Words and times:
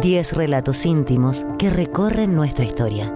10 0.00 0.32
relatos 0.32 0.86
íntimos 0.86 1.44
que 1.58 1.68
recorren 1.68 2.34
nuestra 2.34 2.64
historia. 2.64 3.14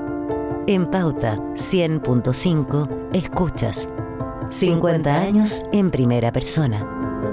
En 0.66 0.90
Pauta 0.90 1.38
100.5 1.54 3.08
escuchas 3.14 3.88
50 4.50 5.20
años 5.20 5.64
en 5.72 5.90
primera 5.90 6.30
persona. 6.30 6.86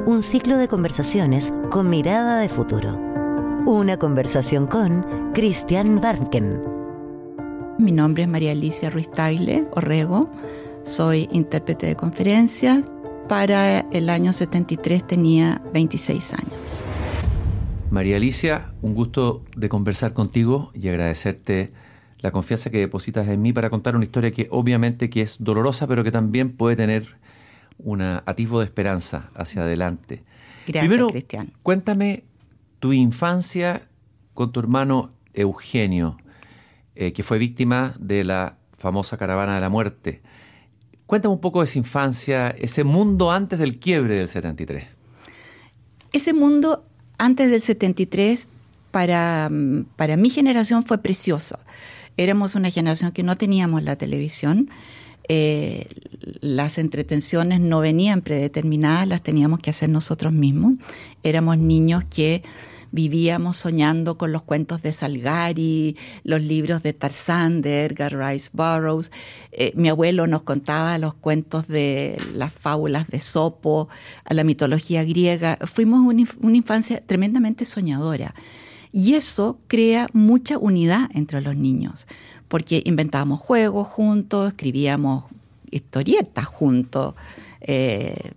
Un 0.06 0.24
ciclo 0.24 0.58
de 0.58 0.70
conversaciones 0.70 1.52
con 1.70 1.90
mirada 1.90 2.40
de 2.40 2.48
futuro. 2.48 2.98
Una 3.66 3.98
conversación 3.98 4.68
con 4.68 5.32
Cristian 5.34 6.00
Barnken. 6.00 6.64
Mi 7.78 7.92
nombre 7.92 8.24
es 8.24 8.30
María 8.30 8.54
Alicia 8.54 8.90
Ruiz 8.90 9.12
Tagle 9.12 9.68
Orrego. 9.74 10.30
Soy 10.84 11.28
intérprete 11.32 11.88
de 11.88 11.96
conferencias. 11.98 12.84
Para 13.28 13.82
el 13.92 14.10
año 14.10 14.32
73 14.32 15.06
tenía 15.06 15.62
26 15.74 16.34
años. 16.34 16.51
María 17.92 18.16
Alicia, 18.16 18.74
un 18.82 18.96
gusto 18.96 19.44
de 19.58 19.68
conversar 19.68 20.14
contigo 20.14 20.72
y 20.74 20.88
agradecerte 20.88 21.74
la 22.20 22.32
confianza 22.32 22.70
que 22.70 22.80
depositas 22.80 23.28
en 23.28 23.42
mí 23.42 23.52
para 23.52 23.70
contar 23.70 23.98
una 23.98 24.06
historia 24.06 24.32
que 24.32 24.48
obviamente 24.50 25.10
que 25.10 25.22
es 25.22 25.36
dolorosa, 25.40 25.88
pero 25.88 26.02
que 26.02 26.12
también 26.12 26.56
puede 26.56 26.78
tener 26.78 27.18
un 27.80 28.02
atisbo 28.02 28.60
de 28.60 28.66
esperanza 28.66 29.30
hacia 29.36 29.64
adelante. 29.64 30.24
Gracias, 30.68 30.86
Primero, 30.86 31.08
Cristian. 31.10 31.52
cuéntame 31.64 32.24
tu 32.80 32.94
infancia 32.94 33.90
con 34.34 34.54
tu 34.54 34.62
hermano 34.62 35.12
Eugenio, 35.34 36.16
eh, 36.96 37.12
que 37.12 37.24
fue 37.24 37.40
víctima 37.40 37.94
de 38.00 38.24
la 38.24 38.56
famosa 38.78 39.18
caravana 39.18 39.56
de 39.56 39.62
la 39.62 39.70
muerte. 39.70 40.22
Cuéntame 41.08 41.34
un 41.34 41.42
poco 41.42 41.60
de 41.60 41.66
esa 41.66 41.78
infancia, 41.78 42.56
ese 42.58 42.86
mundo 42.86 43.32
antes 43.32 43.60
del 43.60 43.80
quiebre 43.80 44.16
del 44.16 44.30
73. 44.30 44.88
Ese 46.14 46.34
mundo 46.34 46.86
antes 47.22 47.52
del 47.52 47.62
73 47.62 48.48
para, 48.90 49.48
mm, 49.50 49.86
para 49.96 50.18
mi 50.18 50.32
generación 50.32 50.82
fue 50.82 50.98
precioso. 50.98 51.60
Éramos 52.18 52.56
una 52.56 52.72
generación 52.72 53.12
que 53.12 53.22
no 53.22 53.38
teníamos 53.38 53.84
la 53.84 53.96
televisión, 53.96 54.70
eh, 55.30 55.86
las 56.42 56.80
entretenciones 56.80 57.60
no 57.60 57.80
venían 57.80 58.22
predeterminadas, 58.22 59.08
las 59.08 59.22
teníamos 59.22 59.60
que 59.60 59.70
hacer 59.70 59.90
nosotros 59.90 60.34
mismos. 60.34 60.74
Éramos 61.22 61.60
niños 61.60 62.04
que 62.10 62.42
vivíamos 62.92 63.58
soñando 63.58 64.18
con 64.18 64.32
los 64.32 64.44
cuentos 64.44 64.82
de 64.82 64.92
Salgari, 64.94 65.98
los 66.24 66.42
libros 66.42 66.84
de 66.84 66.94
Tarzán, 66.94 67.62
de 67.62 67.86
Edgar 67.86 68.18
Rice 68.18 68.50
Burroughs. 68.54 69.12
Eh, 69.52 69.72
mi 69.76 69.90
abuelo 69.90 70.28
nos 70.28 70.44
contaba 70.44 70.98
los 70.98 71.14
cuentos 71.14 71.68
de 71.68 72.22
las 72.34 72.54
fábulas 72.54 73.08
de 73.08 73.20
Sopo, 73.20 73.90
a 74.26 74.34
la 74.34 74.44
mitología 74.44 75.04
griega. 75.04 75.58
Fuimos 75.66 76.00
una, 76.02 76.22
inf- 76.22 76.38
una 76.42 76.58
infancia 76.58 77.00
tremendamente 77.00 77.66
soñadora. 77.66 78.36
Y 78.92 79.14
eso 79.14 79.58
crea 79.68 80.10
mucha 80.12 80.58
unidad 80.58 81.10
entre 81.14 81.40
los 81.40 81.56
niños, 81.56 82.08
porque 82.50 82.84
inventábamos 82.86 83.40
juegos 83.40 83.88
juntos, 83.88 84.50
escribíamos 84.50 85.24
historietas 85.72 86.46
juntos, 86.46 87.16
eh, 87.62 88.32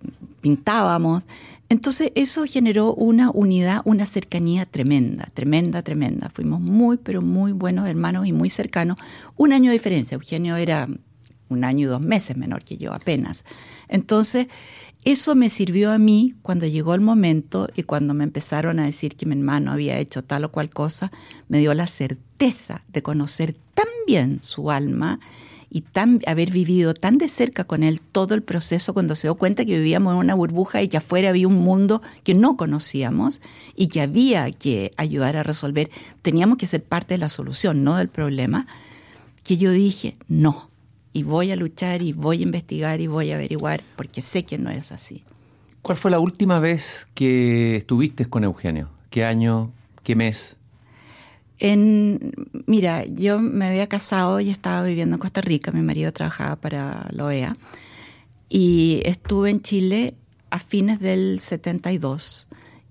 pintábamos. 0.45 1.25
Entonces 1.69 2.11
eso 2.13 2.45
generó 2.45 2.93
una 2.93 3.31
unidad, 3.31 3.81
una 3.83 4.05
cercanía 4.05 4.67
tremenda, 4.67 5.27
tremenda, 5.33 5.81
tremenda. 5.81 6.29
Fuimos 6.29 6.61
muy, 6.61 6.97
pero 6.97 7.23
muy 7.23 7.51
buenos 7.51 7.87
hermanos 7.87 8.27
y 8.27 8.31
muy 8.31 8.51
cercanos. 8.51 8.97
Un 9.37 9.53
año 9.53 9.71
de 9.71 9.77
diferencia. 9.77 10.13
Eugenio 10.13 10.55
era 10.55 10.87
un 11.49 11.63
año 11.63 11.87
y 11.87 11.89
dos 11.89 12.01
meses 12.01 12.37
menor 12.37 12.63
que 12.63 12.77
yo 12.77 12.93
apenas. 12.93 13.43
Entonces, 13.87 14.45
eso 15.03 15.33
me 15.33 15.49
sirvió 15.49 15.91
a 15.91 15.97
mí 15.97 16.35
cuando 16.43 16.67
llegó 16.67 16.93
el 16.93 17.01
momento 17.01 17.67
y 17.75 17.81
cuando 17.81 18.13
me 18.13 18.23
empezaron 18.23 18.79
a 18.79 18.85
decir 18.85 19.15
que 19.15 19.25
mi 19.25 19.33
hermano 19.33 19.71
había 19.71 19.97
hecho 19.97 20.23
tal 20.23 20.43
o 20.43 20.51
cual 20.51 20.69
cosa, 20.69 21.11
me 21.47 21.57
dio 21.57 21.73
la 21.73 21.87
certeza 21.87 22.83
de 22.89 23.01
conocer 23.01 23.55
tan 23.73 23.87
bien 24.05 24.37
su 24.43 24.69
alma 24.69 25.19
y 25.75 25.83
haber 26.25 26.51
vivido 26.51 26.93
tan 26.93 27.17
de 27.17 27.27
cerca 27.27 27.65
con 27.65 27.83
él 27.83 27.99
todo 27.99 28.33
el 28.33 28.41
proceso 28.41 28.93
cuando 28.93 29.13
se 29.13 29.27
dio 29.27 29.35
cuenta 29.35 29.65
que 29.65 29.75
vivíamos 29.75 30.13
en 30.13 30.19
una 30.19 30.33
burbuja 30.33 30.81
y 30.81 30.87
que 30.87 30.95
afuera 30.95 31.27
había 31.27 31.49
un 31.49 31.57
mundo 31.57 32.01
que 32.23 32.33
no 32.33 32.55
conocíamos 32.55 33.41
y 33.75 33.87
que 33.87 33.99
había 33.99 34.49
que 34.51 34.91
ayudar 34.95 35.35
a 35.35 35.43
resolver. 35.43 35.91
Teníamos 36.21 36.59
que 36.59 36.65
ser 36.65 36.81
parte 36.81 37.15
de 37.15 37.17
la 37.17 37.27
solución, 37.27 37.83
no 37.83 37.97
del 37.97 38.07
problema, 38.07 38.67
que 39.43 39.57
yo 39.57 39.71
dije, 39.71 40.15
no, 40.29 40.69
y 41.11 41.23
voy 41.23 41.51
a 41.51 41.57
luchar 41.57 42.01
y 42.01 42.13
voy 42.13 42.39
a 42.39 42.43
investigar 42.43 43.01
y 43.01 43.07
voy 43.07 43.33
a 43.33 43.35
averiguar 43.35 43.81
porque 43.97 44.21
sé 44.21 44.45
que 44.45 44.57
no 44.57 44.69
es 44.69 44.93
así. 44.93 45.25
¿Cuál 45.81 45.97
fue 45.97 46.09
la 46.09 46.19
última 46.19 46.59
vez 46.59 47.05
que 47.13 47.75
estuviste 47.75 48.27
con 48.27 48.45
Eugenio? 48.45 48.87
¿Qué 49.09 49.25
año? 49.25 49.73
¿Qué 50.03 50.15
mes? 50.15 50.55
En, 51.59 52.33
mira, 52.65 53.05
yo 53.05 53.39
me 53.39 53.67
había 53.67 53.87
casado 53.87 54.39
y 54.39 54.49
estaba 54.49 54.83
viviendo 54.83 55.15
en 55.15 55.19
Costa 55.19 55.41
Rica, 55.41 55.71
mi 55.71 55.81
marido 55.81 56.11
trabajaba 56.11 56.57
para 56.57 57.07
la 57.11 57.25
OEA 57.25 57.55
y 58.49 59.01
estuve 59.05 59.49
en 59.49 59.61
Chile 59.61 60.15
a 60.49 60.59
fines 60.59 60.99
del 60.99 61.39
72 61.39 62.47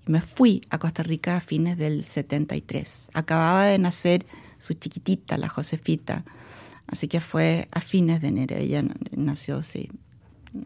y 0.06 0.12
me 0.12 0.20
fui 0.20 0.62
a 0.70 0.78
Costa 0.78 1.03
Rica 1.03 1.36
a 1.36 1.41
fines 1.41 1.76
del 1.78 2.04
73. 2.04 3.10
Acababa 3.14 3.64
de 3.64 3.78
nacer 3.78 4.26
su 4.58 4.74
chiquitita, 4.74 5.36
la 5.36 5.48
Josefita, 5.48 6.24
así 6.86 7.06
que 7.08 7.20
fue 7.20 7.69
a 7.70 7.80
fines 7.80 8.20
de 8.20 8.28
enero, 8.28 8.56
ella 8.56 8.82
nació, 9.14 9.62
sí, 9.62 9.91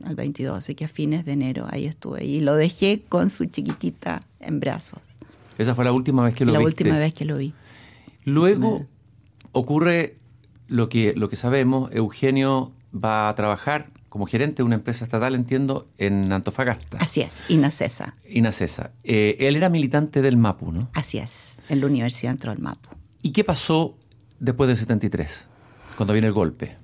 al 0.04 0.14
22, 0.14 0.56
así 0.56 0.75
que 0.75 0.84
a 0.84 0.88
fines 0.88 1.25
de 1.25 1.32
enero 1.32 1.66
ahí 1.70 1.87
estuve 1.87 2.25
y 2.25 2.41
lo 2.41 2.54
dejé 2.54 3.03
con 3.08 3.31
su 3.31 3.47
chiquitita 3.47 4.20
en 4.41 4.60
brazos. 4.60 5.00
Esa 5.56 5.75
fue 5.75 5.84
la 5.84 5.92
última 5.92 6.25
vez 6.25 6.34
que 6.34 6.44
lo 6.44 6.53
la 6.53 6.60
viste. 6.60 6.84
última 6.84 6.98
vez 6.98 7.12
que 7.14 7.25
lo 7.25 7.37
vi. 7.37 7.53
Luego 8.25 8.87
ocurre 9.53 10.17
lo 10.67 10.89
que, 10.89 11.15
lo 11.17 11.29
que 11.29 11.37
sabemos, 11.37 11.91
Eugenio 11.93 12.73
va 12.95 13.29
a 13.29 13.34
trabajar 13.34 13.91
como 14.09 14.27
gerente 14.27 14.56
de 14.59 14.62
una 14.65 14.77
empresa 14.77 15.05
estatal, 15.05 15.34
entiendo, 15.34 15.89
en 15.99 16.33
Antofagasta, 16.33 16.99
Así 16.99 17.21
es, 17.21 17.43
Inacesa. 17.49 18.15
Inacesa. 18.29 18.91
Eh, 19.05 19.37
él 19.41 19.56
era 19.56 19.69
militante 19.69 20.23
del 20.23 20.37
MAPU, 20.37 20.73
¿no? 20.73 20.89
Así 20.95 21.19
es, 21.19 21.56
en 21.69 21.81
la 21.81 21.87
Universidad 21.87 22.33
entró 22.33 22.53
el 22.53 22.59
MAPU. 22.59 22.91
¿Y 23.23 23.33
qué 23.33 23.45
pasó 23.45 23.97
después 24.41 24.69
del 24.69 24.77
73, 24.77 25.47
cuando 25.97 26.15
viene 26.15 26.29
el 26.29 26.33
golpe? 26.33 26.77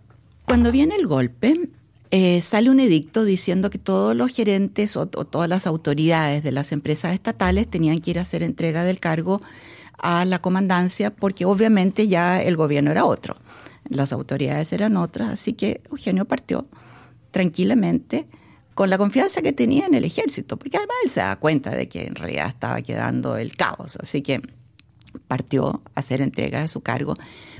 Cuando 0.44 0.70
viene 0.70 0.96
el 0.96 1.06
golpe, 1.06 1.70
eh, 2.10 2.40
sale 2.42 2.68
un 2.68 2.78
edicto 2.78 3.24
diciendo 3.24 3.70
que 3.70 3.78
todos 3.78 4.14
los 4.14 4.30
gerentes 4.30 4.96
o, 4.96 5.02
o 5.02 5.24
todas 5.24 5.48
las 5.48 5.66
autoridades 5.66 6.42
de 6.42 6.52
las 6.52 6.72
empresas 6.72 7.14
estatales 7.14 7.68
tenían 7.68 8.00
que 8.00 8.10
ir 8.10 8.18
a 8.18 8.22
hacer 8.22 8.42
entrega 8.42 8.84
del 8.84 9.00
cargo 9.00 9.40
a 9.98 10.24
la 10.24 10.40
comandancia 10.40 11.10
porque 11.10 11.44
obviamente 11.44 12.08
ya 12.08 12.42
el 12.42 12.56
gobierno 12.56 12.90
era 12.90 13.04
otro, 13.04 13.36
las 13.88 14.12
autoridades 14.12 14.72
eran 14.72 14.96
otras, 14.96 15.28
así 15.28 15.52
que 15.52 15.82
Eugenio 15.90 16.24
partió 16.24 16.66
tranquilamente 17.30 18.26
con 18.74 18.90
la 18.90 18.98
confianza 18.98 19.40
que 19.42 19.52
tenía 19.52 19.86
en 19.86 19.94
el 19.94 20.04
ejército, 20.04 20.56
porque 20.56 20.76
además 20.76 20.96
él 21.04 21.10
se 21.10 21.20
da 21.20 21.36
cuenta 21.36 21.70
de 21.70 21.88
que 21.88 22.06
en 22.06 22.14
realidad 22.14 22.48
estaba 22.48 22.82
quedando 22.82 23.36
el 23.36 23.56
caos, 23.56 23.96
así 24.00 24.22
que 24.22 24.42
partió 25.28 25.82
a 25.94 26.00
hacer 26.00 26.20
entrega 26.20 26.60
de 26.60 26.68
su 26.68 26.80
cargo. 26.80 27.14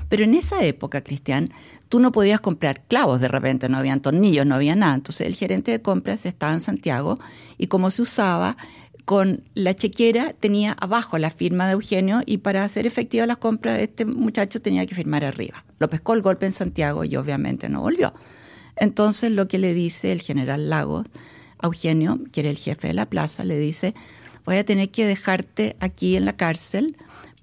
Pero 0.09 0.23
en 0.23 0.35
esa 0.35 0.63
época, 0.63 1.03
Cristian, 1.03 1.49
tú 1.89 1.99
no 1.99 2.11
podías 2.11 2.41
comprar 2.41 2.81
clavos 2.81 3.21
de 3.21 3.27
repente, 3.27 3.69
no 3.69 3.77
habían 3.77 4.01
tornillos, 4.01 4.45
no 4.45 4.55
había 4.55 4.75
nada. 4.75 4.93
Entonces 4.93 5.25
el 5.25 5.35
gerente 5.35 5.71
de 5.71 5.81
compras 5.81 6.25
estaba 6.25 6.53
en 6.53 6.61
Santiago 6.61 7.17
y 7.57 7.67
como 7.67 7.89
se 7.89 8.01
usaba, 8.01 8.57
con 9.05 9.43
la 9.53 9.75
chequera 9.75 10.33
tenía 10.39 10.73
abajo 10.73 11.17
la 11.19 11.29
firma 11.29 11.67
de 11.67 11.73
Eugenio 11.73 12.23
y 12.25 12.39
para 12.39 12.63
hacer 12.63 12.87
efectivas 12.87 13.27
las 13.27 13.37
compras 13.37 13.79
este 13.79 14.03
muchacho 14.03 14.61
tenía 14.61 14.85
que 14.87 14.95
firmar 14.95 15.23
arriba. 15.23 15.63
Lo 15.79 15.89
pescó 15.89 16.13
el 16.13 16.23
golpe 16.23 16.47
en 16.47 16.51
Santiago 16.51 17.03
y 17.03 17.15
obviamente 17.15 17.69
no 17.69 17.81
volvió. 17.81 18.13
Entonces 18.75 19.31
lo 19.31 19.47
que 19.47 19.59
le 19.59 19.73
dice 19.73 20.11
el 20.11 20.21
general 20.21 20.69
Lagos 20.69 21.05
a 21.59 21.67
Eugenio, 21.67 22.19
que 22.31 22.41
era 22.41 22.49
el 22.49 22.57
jefe 22.57 22.87
de 22.87 22.93
la 22.95 23.05
plaza, 23.05 23.43
le 23.43 23.57
dice, 23.57 23.93
voy 24.43 24.57
a 24.57 24.65
tener 24.65 24.89
que 24.89 25.05
dejarte 25.05 25.75
aquí 25.79 26.15
en 26.15 26.25
la 26.25 26.35
cárcel 26.35 26.97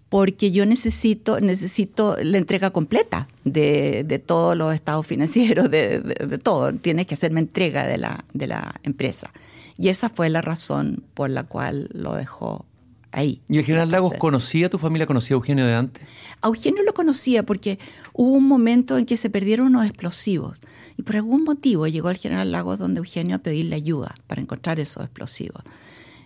porque 0.09 0.53
yo 0.53 0.67
necesito, 0.67 1.41
necesito 1.41 2.17
la 2.23 2.37
entrega 2.37 2.71
completa 2.71 3.29
de, 3.45 4.05
de 4.05 4.19
todos 4.19 4.57
los 4.57 4.75
estados 4.75 5.07
financieros, 5.07 5.71
de, 5.71 6.01
de, 6.01 6.27
de, 6.27 6.39
todo. 6.39 6.73
Tienes 6.75 7.07
que 7.07 7.15
hacerme 7.15 7.41
entrega 7.41 7.87
de 7.87 7.97
la, 7.97 8.25
de 8.35 8.47
la 8.49 8.75
empresa. 8.83 9.33
Y 9.79 9.89
esa 9.89 10.09
fue 10.09 10.29
la 10.31 10.43
razón 10.43 11.05
por 11.15 11.31
la 11.31 11.45
cual 11.45 11.89
lo 11.93 12.15
dejó 12.15 12.67
ahí. 13.13 13.41
¿Y 13.49 13.59
el 13.59 13.65
general 13.65 13.91
Lagos 13.91 14.13
conocía, 14.19 14.69
tu 14.69 14.79
familia 14.79 15.07
conocía 15.07 15.35
a 15.35 15.39
Eugenio 15.39 15.67
de 15.67 15.75
antes? 15.75 16.03
A 16.41 16.49
Eugenio 16.49 16.83
lo 16.83 16.95
conocía 16.95 17.45
porque 17.45 17.79
hubo 18.13 18.33
un 18.33 18.49
momento 18.49 18.99
en 18.99 19.07
que 19.07 19.17
se 19.17 19.31
perdieron 19.31 19.69
unos 19.69 19.87
explosivos. 19.87 20.59
Y 20.97 21.03
por 21.03 21.17
algún 21.17 21.45
motivo 21.45 21.87
llegó 21.87 22.11
el 22.11 22.17
general 22.17 22.53
Lagos 22.53 22.79
donde 22.79 22.99
Eugenio 22.99 23.37
a 23.37 23.39
pedirle 23.39 23.77
ayuda 23.77 24.15
para 24.27 24.41
encontrar 24.43 24.81
esos 24.81 25.05
explosivos. 25.05 25.63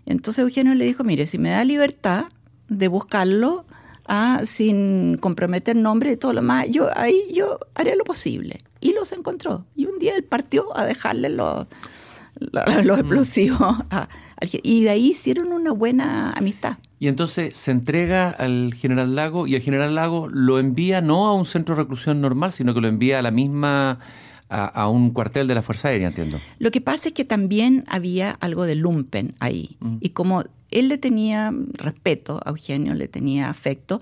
Entonces 0.06 0.42
Eugenio 0.42 0.75
le 0.75 0.84
dijo, 0.84 1.04
mire, 1.04 1.26
si 1.26 1.38
me 1.38 1.50
da 1.50 1.64
libertad 1.64 2.26
de 2.69 2.88
buscarlo 2.88 3.66
ah, 4.06 4.42
sin 4.44 5.19
comprometer 5.19 5.76
nombre 5.76 6.12
y 6.12 6.16
todo 6.16 6.32
lo 6.32 6.42
más, 6.42 6.69
yo 6.69 6.88
ahí 6.96 7.22
yo 7.32 7.58
haré 7.75 7.96
lo 7.96 8.04
posible. 8.04 8.60
Y 8.81 8.92
los 8.92 9.12
encontró. 9.12 9.64
Y 9.75 9.87
un 9.87 9.99
día 9.99 10.14
él 10.14 10.22
partió 10.22 10.76
a 10.78 10.84
dejarle 10.84 11.28
los, 11.28 11.66
los, 12.41 12.85
los 12.85 12.99
explosivos. 12.99 13.77
A, 13.91 14.09
y 14.62 14.83
de 14.83 14.91
ahí 14.91 15.09
hicieron 15.09 15.53
una 15.53 15.73
buena 15.73 16.33
amistad. 16.33 16.77
Y 16.99 17.09
entonces 17.09 17.56
se 17.56 17.71
entrega 17.71 18.31
al 18.31 18.73
general 18.75 19.15
Lago 19.15 19.47
y 19.47 19.55
el 19.55 19.62
general 19.62 19.94
Lago 19.94 20.29
lo 20.29 20.59
envía 20.59 21.00
no 21.00 21.27
a 21.27 21.35
un 21.35 21.44
centro 21.44 21.75
de 21.75 21.83
reclusión 21.83 22.21
normal, 22.21 22.53
sino 22.53 22.73
que 22.75 22.81
lo 22.81 22.88
envía 22.88 23.19
a 23.19 23.23
la 23.23 23.31
misma, 23.31 23.99
a, 24.49 24.88
un 24.88 25.11
cuartel 25.11 25.47
de 25.47 25.55
la 25.55 25.62
Fuerza 25.62 25.88
Aérea, 25.88 26.09
entiendo. 26.09 26.38
Lo 26.59 26.71
que 26.71 26.81
pasa 26.81 27.09
es 27.09 27.15
que 27.15 27.25
también 27.25 27.85
había 27.88 28.31
algo 28.31 28.65
de 28.65 28.77
lumpen 28.77 29.35
ahí. 29.41 29.77
Mm. 29.81 29.97
Y 30.00 30.11
como 30.11 30.44
él 30.71 30.88
le 30.88 30.97
tenía 30.97 31.53
respeto 31.75 32.41
a 32.44 32.50
Eugenio, 32.50 32.94
le 32.94 33.09
tenía 33.09 33.50
afecto, 33.50 34.00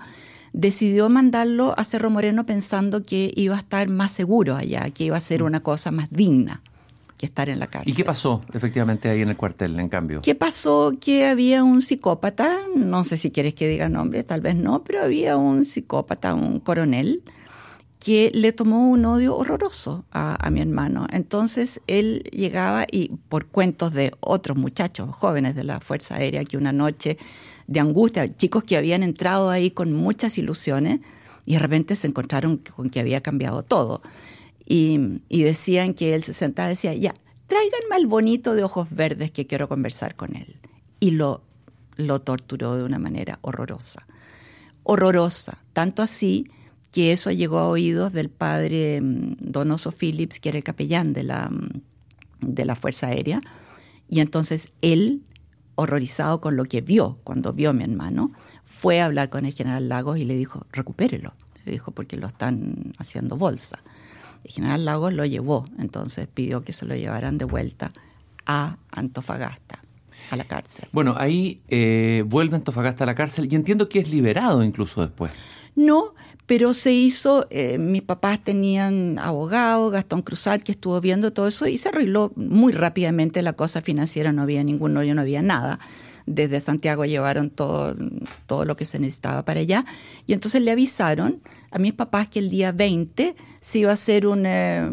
decidió 0.53 1.09
mandarlo 1.09 1.75
a 1.77 1.83
Cerro 1.83 2.11
Moreno 2.11 2.47
pensando 2.47 3.05
que 3.05 3.33
iba 3.35 3.57
a 3.57 3.59
estar 3.59 3.89
más 3.91 4.13
seguro 4.13 4.55
allá, 4.55 4.89
que 4.91 5.05
iba 5.05 5.17
a 5.17 5.21
ser 5.21 5.43
mm. 5.43 5.47
una 5.47 5.61
cosa 5.61 5.91
más 5.91 6.11
digna 6.11 6.63
que 7.16 7.26
estar 7.26 7.49
en 7.49 7.58
la 7.58 7.66
cárcel. 7.66 7.93
¿Y 7.93 7.96
qué 7.96 8.05
pasó 8.05 8.43
efectivamente 8.52 9.08
ahí 9.08 9.22
en 9.22 9.31
el 9.31 9.37
cuartel, 9.37 9.78
en 9.78 9.88
cambio? 9.88 10.20
¿Qué 10.22 10.34
pasó? 10.34 10.93
Que 11.00 11.26
había 11.26 11.62
un 11.64 11.81
psicópata, 11.81 12.61
no 12.75 13.05
sé 13.05 13.16
si 13.16 13.31
quieres 13.31 13.55
que 13.55 13.69
diga 13.69 13.88
nombre, 13.88 14.25
tal 14.25 14.40
vez 14.40 14.56
no, 14.56 14.84
pero 14.84 15.02
había 15.02 15.37
un 15.37 15.64
psicópata, 15.64 16.34
un 16.34 16.61
coronel, 16.61 17.22
que 18.05 18.31
le 18.34 18.52
tomó 18.52 18.90
un 18.90 19.06
odio 19.06 19.34
horroroso 19.34 20.05
a, 20.12 20.50
mi 20.50 20.61
hermano. 20.61 21.06
Entonces 21.11 21.81
él 21.87 22.22
llegaba 22.32 22.84
y 22.90 23.12
por 23.31 23.46
cuentos 23.46 23.94
de 23.94 24.12
otros 24.20 24.58
muchachos 24.58 25.08
jóvenes 25.11 25.55
de 25.55 25.64
la 25.64 25.81
Fuerza 25.81 26.16
Aérea 26.16 26.44
que 26.44 26.58
una 26.58 26.72
noche 26.72 27.16
de 27.66 27.81
angustia, 27.81 28.37
chicos 28.37 28.62
que 28.64 28.76
habían 28.76 29.02
entrado 29.02 29.49
ahí 29.49 29.70
con 29.70 29.94
muchas 29.94 30.37
ilusiones 30.37 31.00
y 31.46 31.55
de 31.55 31.61
repente 31.61 31.96
se 31.96 32.06
encontraron 32.06 32.58
con 32.58 32.90
que 32.90 33.00
había 33.00 33.22
cambiado 33.22 33.62
todo. 33.62 34.02
Y, 34.66 35.20
decían 35.28 35.94
que 35.94 36.14
él 36.14 36.22
se 36.22 36.32
sentaba 36.32 36.69
y 36.69 36.72
decía, 36.72 36.94
ya, 36.94 37.14
tráiganme 37.46 37.96
al 37.96 38.06
bonito 38.06 38.55
de 38.55 38.64
ojos 38.64 38.88
verdes 38.90 39.31
que 39.31 39.46
quiero 39.46 39.69
conversar 39.69 40.16
con 40.16 40.37
él. 40.37 40.56
Y 41.00 41.11
lo, 41.11 41.43
lo 41.96 42.20
torturó 42.20 42.76
de 42.76 42.84
una 42.84 42.99
manera 42.99 43.38
horrorosa. 43.43 44.06
Horrorosa. 44.82 45.58
Tanto 45.72 46.02
así 46.02 46.50
que 46.93 47.12
eso 47.12 47.31
llegó 47.31 47.58
a 47.58 47.69
oídos 47.69 48.12
del 48.12 48.31
padre 48.31 49.00
mm, 49.00 49.34
Donoso 49.40 49.93
Phillips, 49.93 50.38
que 50.40 50.50
era 50.50 50.58
el 50.58 50.64
capellán 50.64 51.12
de 51.12 51.25
la, 51.25 51.50
mm, 51.50 51.82
de 52.40 52.64
la 52.64 52.76
Fuerza 52.76 53.08
Aérea. 53.08 53.40
Y 54.08 54.20
entonces 54.20 54.72
él, 54.81 55.22
horrorizado 55.75 56.40
con 56.40 56.56
lo 56.56 56.64
que 56.64 56.81
vio 56.81 57.19
cuando 57.25 57.52
vio 57.52 57.70
a 57.70 57.72
mi 57.72 57.84
hermano, 57.84 58.32
fue 58.64 59.00
a 59.00 59.06
hablar 59.06 59.28
con 59.28 59.44
el 59.44 59.52
general 59.52 59.88
Lagos 59.88 60.19
y 60.19 60.25
le 60.25 60.37
dijo, 60.37 60.66
recupérelo. 60.72 61.34
Le 61.64 61.72
dijo, 61.72 61.90
porque 61.93 62.16
lo 62.16 62.26
están 62.26 62.93
haciendo 62.99 63.37
bolsa. 63.37 63.82
El 64.44 64.50
general 64.50 64.85
Lagos 64.85 65.12
lo 65.12 65.25
llevó, 65.25 65.64
entonces 65.79 66.29
pidió 66.32 66.62
que 66.62 66.73
se 66.73 66.85
lo 66.85 66.94
llevaran 66.94 67.38
de 67.38 67.46
vuelta 67.46 67.93
a 68.46 68.76
Antofagasta, 68.91 69.81
a 70.31 70.37
la 70.37 70.44
cárcel. 70.44 70.88
Bueno, 70.93 71.14
ahí 71.17 71.62
eh, 71.69 72.25
vuelve 72.26 72.56
Antofagasta 72.56 73.05
a 73.05 73.06
la 73.06 73.14
cárcel 73.14 73.49
y 73.50 73.55
entiendo 73.55 73.88
que 73.88 74.00
es 74.00 74.11
liberado 74.11 74.62
incluso 74.62 75.00
después. 75.00 75.32
No, 75.75 76.14
pero 76.46 76.75
se 76.75 76.93
hizo, 76.93 77.46
eh, 77.50 77.79
mis 77.79 78.02
papás 78.02 78.43
tenían 78.44 79.19
abogado, 79.19 79.91
Gastón 79.91 80.23
Cruzat, 80.23 80.61
que 80.61 80.73
estuvo 80.73 81.00
viendo 81.00 81.32
todo 81.32 81.49
eso 81.49 81.67
y 81.67 81.79
se 81.79 81.88
arregló 81.88 82.32
muy 82.37 82.73
rápidamente 82.73 83.40
la 83.43 83.55
cosa 83.55 83.81
financiera, 83.81 84.32
no 84.32 84.43
había 84.43 84.62
ningún 84.62 84.97
hoyo, 84.97 85.14
no 85.14 85.23
había 85.23 85.40
nada. 85.40 85.79
Desde 86.26 86.61
Santiago 86.61 87.05
llevaron 87.05 87.50
todo, 87.50 87.97
todo 88.47 88.64
lo 88.64 88.76
que 88.76 88.85
se 88.85 88.99
necesitaba 88.99 89.44
para 89.44 89.61
allá. 89.61 89.85
Y 90.26 90.32
entonces 90.32 90.62
le 90.62 90.70
avisaron 90.70 91.43
a 91.75 91.79
mis 91.81 91.93
papás 91.93 92.29
que 92.29 92.38
el 92.38 92.50
día 92.50 92.71
20 92.71 93.35
se 93.59 93.79
iba 93.81 93.91
a 93.91 93.94
hacer 93.94 94.29
una, 94.29 94.88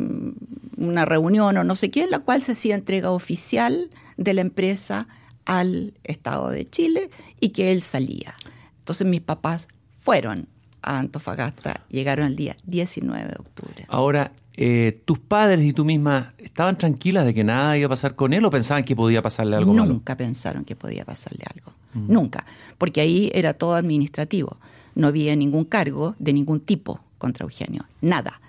una 0.77 1.05
reunión 1.05 1.55
o 1.55 1.63
no 1.63 1.75
sé 1.75 1.91
qué, 1.91 2.03
en 2.03 2.09
la 2.09 2.19
cual 2.19 2.41
se 2.41 2.53
hacía 2.53 2.73
entrega 2.73 3.11
oficial 3.11 3.91
de 4.17 4.33
la 4.33 4.41
empresa 4.41 5.07
al 5.45 5.93
Estado 6.03 6.49
de 6.49 6.67
Chile 6.67 7.11
y 7.39 7.49
que 7.49 7.71
él 7.71 7.83
salía. 7.83 8.33
Entonces 8.79 9.05
mis 9.05 9.21
papás 9.21 9.67
fueron 9.99 10.47
a 10.81 10.97
Antofagasta 10.97 11.81
llegaron 11.89 12.25
el 12.25 12.35
día 12.35 12.55
19 12.65 13.29
de 13.29 13.35
octubre. 13.37 13.85
Ahora, 13.87 14.31
eh, 14.57 14.99
¿tus 15.05 15.19
padres 15.19 15.63
y 15.63 15.73
tú 15.73 15.85
misma 15.85 16.33
estaban 16.39 16.79
tranquilas 16.79 17.25
de 17.25 17.35
que 17.35 17.43
nada 17.43 17.77
iba 17.77 17.85
a 17.85 17.89
pasar 17.89 18.15
con 18.15 18.33
él 18.33 18.43
o 18.43 18.49
pensaban 18.49 18.83
que 18.83 18.95
podía 18.95 19.21
pasarle 19.21 19.55
algo 19.55 19.71
Nunca 19.71 20.17
pensaron 20.17 20.65
que 20.65 20.75
podía 20.75 21.05
pasarle 21.05 21.43
algo. 21.53 21.73
Mm. 21.93 22.11
Nunca. 22.11 22.43
Porque 22.79 23.01
ahí 23.01 23.29
era 23.35 23.53
todo 23.53 23.75
administrativo. 23.75 24.57
No 24.95 25.07
había 25.07 25.35
ningún 25.35 25.65
cargo 25.65 26.15
de 26.19 26.33
ningún 26.33 26.59
tipo 26.59 26.99
contra 27.17 27.43
Eugenio. 27.43 27.85
Nada. 28.01 28.41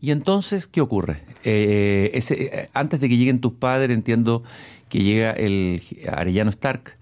¿Y 0.00 0.10
entonces 0.10 0.66
qué 0.66 0.80
ocurre? 0.80 1.22
Eh, 1.44 2.10
ese, 2.14 2.68
antes 2.74 3.00
de 3.00 3.08
que 3.08 3.16
lleguen 3.16 3.40
tus 3.40 3.52
padres, 3.52 3.94
entiendo 3.94 4.42
que 4.88 5.02
llega 5.02 5.30
el 5.30 5.80
Arellano 6.08 6.50
Stark 6.50 6.96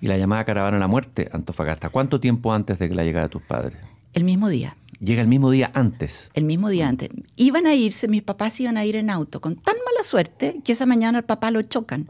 y 0.00 0.08
la 0.08 0.18
llamada 0.18 0.44
caravana 0.44 0.76
a 0.78 0.80
la 0.80 0.88
muerte, 0.88 1.28
Antofagasta. 1.32 1.90
¿Cuánto 1.90 2.20
tiempo 2.20 2.52
antes 2.52 2.78
de 2.78 2.88
que 2.88 2.94
la 2.94 3.04
llegada 3.04 3.26
de 3.26 3.30
tus 3.30 3.42
padres? 3.42 3.78
El 4.12 4.24
mismo 4.24 4.48
día. 4.48 4.76
Llega 4.98 5.22
el 5.22 5.28
mismo 5.28 5.50
día 5.50 5.70
antes. 5.74 6.30
El 6.34 6.44
mismo 6.44 6.68
día 6.68 6.88
antes. 6.88 7.08
Iban 7.36 7.66
a 7.66 7.74
irse, 7.74 8.08
mis 8.08 8.22
papás 8.22 8.58
iban 8.60 8.76
a 8.76 8.84
ir 8.84 8.96
en 8.96 9.08
auto, 9.08 9.40
con 9.40 9.56
tan 9.56 9.76
mala 9.86 10.04
suerte 10.04 10.60
que 10.64 10.72
esa 10.72 10.84
mañana 10.86 11.18
el 11.18 11.24
papá 11.24 11.50
lo 11.50 11.62
chocan. 11.62 12.08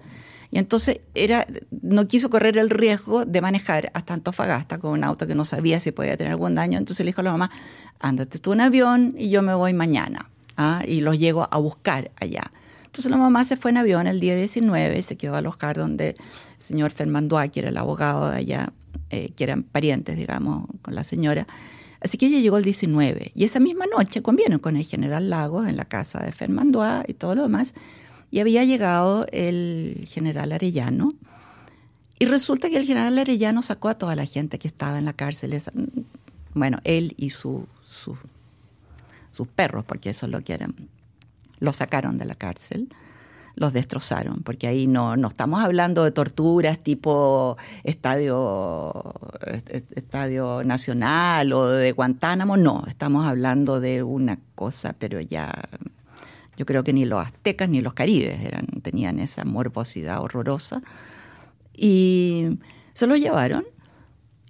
Y 0.51 0.59
entonces 0.59 1.01
era, 1.15 1.47
no 1.83 2.07
quiso 2.09 2.29
correr 2.29 2.59
el 2.59 2.71
riesgo 2.71 3.25
de 3.25 3.41
manejar 3.41 3.91
hasta 3.95 4.15
Antofagasta 4.15 4.79
con 4.79 4.93
un 4.93 5.05
auto 5.05 5.27
que 5.27 5.35
no 5.35 5.45
sabía 5.45 5.79
si 5.79 5.93
podía 5.93 6.17
tener 6.17 6.33
algún 6.33 6.55
daño. 6.55 6.79
Entonces 6.79 7.05
le 7.05 7.11
dijo 7.11 7.21
a 7.21 7.25
la 7.25 7.33
mamá, 7.33 7.51
ándate 8.01 8.39
tú 8.39 8.53
en 8.53 8.61
avión 8.61 9.15
y 9.17 9.31
yo 9.31 9.43
me 9.43 9.55
voy 9.55 9.73
mañana. 9.75 10.29
¿ah? 10.57 10.83
Y 10.87 11.03
los 11.03 11.19
llego 11.19 11.49
a 11.51 11.59
buscar 11.59 12.11
allá. 12.21 12.51
Entonces 12.85 13.11
la 13.11 13.17
mamá 13.17 13.45
se 13.45 13.57
fue 13.57 13.71
en 13.71 13.77
avión 13.77 14.09
el 14.09 14.19
día 14.19 14.35
19 14.35 14.99
y 14.99 15.03
se 15.03 15.17
quedó 15.17 15.37
a 15.37 15.39
alojar 15.39 15.77
donde 15.77 16.11
el 16.11 16.17
señor 16.59 16.91
Fermandoa, 16.91 17.47
que 17.49 17.61
era 17.61 17.69
el 17.69 17.77
abogado 17.77 18.29
de 18.29 18.37
allá, 18.37 18.73
eh, 19.11 19.31
que 19.37 19.45
eran 19.45 19.63
parientes, 19.63 20.17
digamos, 20.17 20.67
con 20.83 20.97
la 20.97 21.05
señora. 21.05 21.47
Así 22.01 22.19
que 22.19 22.27
ella 22.27 22.41
llegó 22.41 22.59
el 22.59 22.65
19 22.65 23.31
y 23.35 23.45
esa 23.45 23.61
misma 23.61 23.85
noche 23.87 24.23
convino 24.23 24.61
con 24.61 24.77
el 24.77 24.85
general 24.85 25.31
Lagos 25.31 25.69
en 25.69 25.77
la 25.77 25.85
casa 25.85 26.21
de 26.25 26.33
Fermandoa 26.33 27.05
y 27.07 27.15
todo 27.15 27.37
lo 27.37 27.43
demás. 27.43 27.75
Y 28.31 28.41
había 28.41 28.65
llegado 28.65 29.27
el 29.33 30.07
general 30.09 30.53
Arellano. 30.53 31.15
Y 32.19 32.27
resulta 32.27 32.69
que 32.69 32.77
el 32.77 32.87
general 32.87 33.19
Arellano 33.19 33.63
sacó 33.63 33.89
a 33.89 33.95
toda 33.95 34.15
la 34.15 34.27
gente 34.27 34.59
que 34.59 34.69
estaba 34.69 34.99
en 34.99 35.05
la 35.05 35.13
cárcel. 35.13 35.61
Bueno, 36.55 36.79
él 36.85 37.15
y 37.17 37.31
su, 37.31 37.67
sus 37.89 39.49
perros, 39.49 39.85
porque 39.85 40.11
eso 40.11 40.27
es 40.27 40.33
lo 40.33 40.43
que 40.43 40.55
eran 40.55 40.75
los 41.61 41.77
sacaron 41.77 42.19
de 42.19 42.25
la 42.25 42.35
cárcel, 42.35 42.89
los 43.55 43.73
destrozaron, 43.73 44.43
porque 44.43 44.67
ahí 44.67 44.87
no, 44.87 45.17
no 45.17 45.29
estamos 45.29 45.63
hablando 45.63 46.05
de 46.05 46.11
torturas 46.11 46.79
tipo 46.79 47.59
estadio, 47.85 49.15
estadio 49.95 50.65
nacional 50.65 51.53
o 51.53 51.69
de 51.69 51.93
Guantánamo, 51.93 52.57
no, 52.57 52.85
estamos 52.89 53.27
hablando 53.27 53.81
de 53.81 54.03
una 54.03 54.39
cosa, 54.55 54.95
pero 54.99 55.21
ya 55.21 55.53
yo 56.61 56.67
creo 56.67 56.85
que 56.85 56.93
ni 56.93 57.07
los 57.07 57.25
aztecas 57.25 57.71
ni 57.71 57.81
los 57.81 57.95
caribes 57.95 58.39
eran, 58.45 58.67
tenían 58.83 59.19
esa 59.19 59.47
morbosidad 59.47 60.21
horrorosa. 60.21 60.83
Y 61.75 62.59
se 62.93 63.07
lo 63.07 63.17
llevaron 63.17 63.65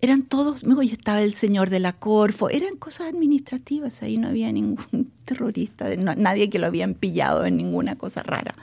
eran 0.01 0.23
todos, 0.23 0.65
luego 0.65 0.83
estaba 0.83 1.21
el 1.23 1.35
señor 1.35 1.69
de 1.69 1.79
la 1.79 1.93
Corfo, 1.93 2.49
eran 2.49 2.75
cosas 2.77 3.09
administrativas, 3.09 4.03
ahí 4.03 4.17
no 4.17 4.29
había 4.29 4.51
ningún 4.51 5.13
terrorista, 5.25 5.95
nadie 5.97 6.49
que 6.49 6.59
lo 6.59 6.67
habían 6.67 6.95
pillado 6.95 7.45
en 7.45 7.57
ninguna 7.57 7.97
cosa 7.97 8.25
rara, 8.25 8.55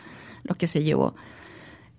los 0.44 0.58
que 0.58 0.68
se 0.68 0.84
llevó. 0.84 1.16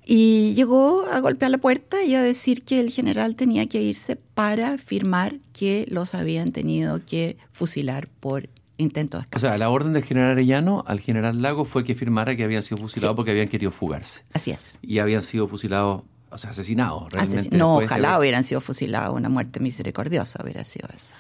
Y 0.05 0.55
llegó 0.55 1.07
a 1.11 1.21
golpear 1.21 1.51
la 1.51 1.59
puerta 1.59 2.03
y 2.03 2.15
a 2.15 2.23
decir 2.23 2.63
que 2.63 2.81
el 2.81 2.91
general 2.91 3.37
tenía 3.37 3.67
que 3.69 3.81
irse 3.81 4.17
para 4.17 4.77
firmar 4.77 5.37
que 5.53 5.87
los 5.89 6.15
habían 6.15 6.51
tenido 6.51 7.01
que 7.07 7.37
fusilar 7.53 8.09
por 8.21 8.49
intento 8.79 9.19
de 9.19 9.23
escape. 9.23 9.37
O 9.37 9.41
sea, 9.41 9.59
la 9.59 9.69
orden 9.69 9.93
del 9.93 10.05
general 10.05 10.31
Arellano 10.31 10.85
al 10.87 11.01
general 11.01 11.43
Lago 11.43 11.65
fue 11.65 11.85
que 11.85 11.95
firmara 11.95 12.35
que 12.37 12.45
habían 12.45 12.63
sido 12.63 12.79
fusilados 12.79 13.15
porque 13.15 13.33
habían 13.33 13.49
querido 13.49 13.71
fugarse. 13.71 14.25
Así 14.33 14.51
es. 14.51 14.79
Y 14.81 15.01
habían 15.01 15.23
sido 15.23 15.47
fusilados 15.47 16.03
o 16.31 16.39
sea, 16.39 16.51
asesinados 16.51 17.13
realmente. 17.13 17.57
no, 17.57 17.77
ojalá 17.77 18.19
hubieran 18.19 18.45
sido 18.45 18.61
fusilados, 18.61 19.17
una 19.17 19.29
muerte 19.29 19.61
misericordiosa 19.61 20.41
hubiera 20.43 20.65
sido 20.65 20.89
eso. 20.95 21.15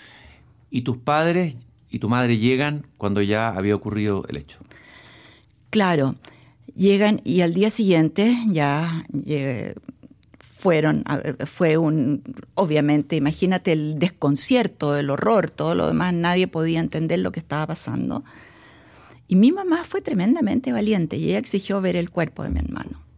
¿Y 0.71 0.83
tus 0.83 0.99
padres 0.99 1.57
y 1.89 1.99
tu 1.99 2.09
madre 2.09 2.37
llegan 2.37 2.87
cuando 2.99 3.23
ya 3.23 3.49
había 3.49 3.75
ocurrido 3.75 4.25
el 4.29 4.37
hecho? 4.37 4.59
Claro, 5.71 6.17
llegan 6.75 7.21
y 7.25 7.41
al 7.41 7.55
día 7.55 7.71
siguiente 7.71 8.37
ya 8.49 9.05
fueron, 10.59 11.05
fue 11.47 11.77
un, 11.77 12.23
obviamente, 12.55 13.17
imagínate 13.17 13.73
el 13.73 13.99
desconcierto, 13.99 14.97
el 14.97 15.11
horror, 15.11 15.51
todo 15.51 15.75
lo 15.75 15.87
demás, 15.87 16.13
nadie 16.13 16.49
podía 16.49 16.81
entender 16.81 17.21
lo 17.21 17.33
que 17.33 17.41
estaba 17.41 17.67
pasando. 17.67 18.25
Y 19.29 19.37
mi 19.37 19.53
mamá 19.53 19.85
fue 19.85 20.01
tremendamente 20.01 20.73
valiente 20.73 21.17
y 21.17 21.29
ella 21.29 21.39
exigió 21.39 21.81
ver 21.81 21.97
el 21.97 22.11
cuerpo 22.11 22.43
de 22.43 22.51
mi 22.51 22.61
hermano 22.61 23.09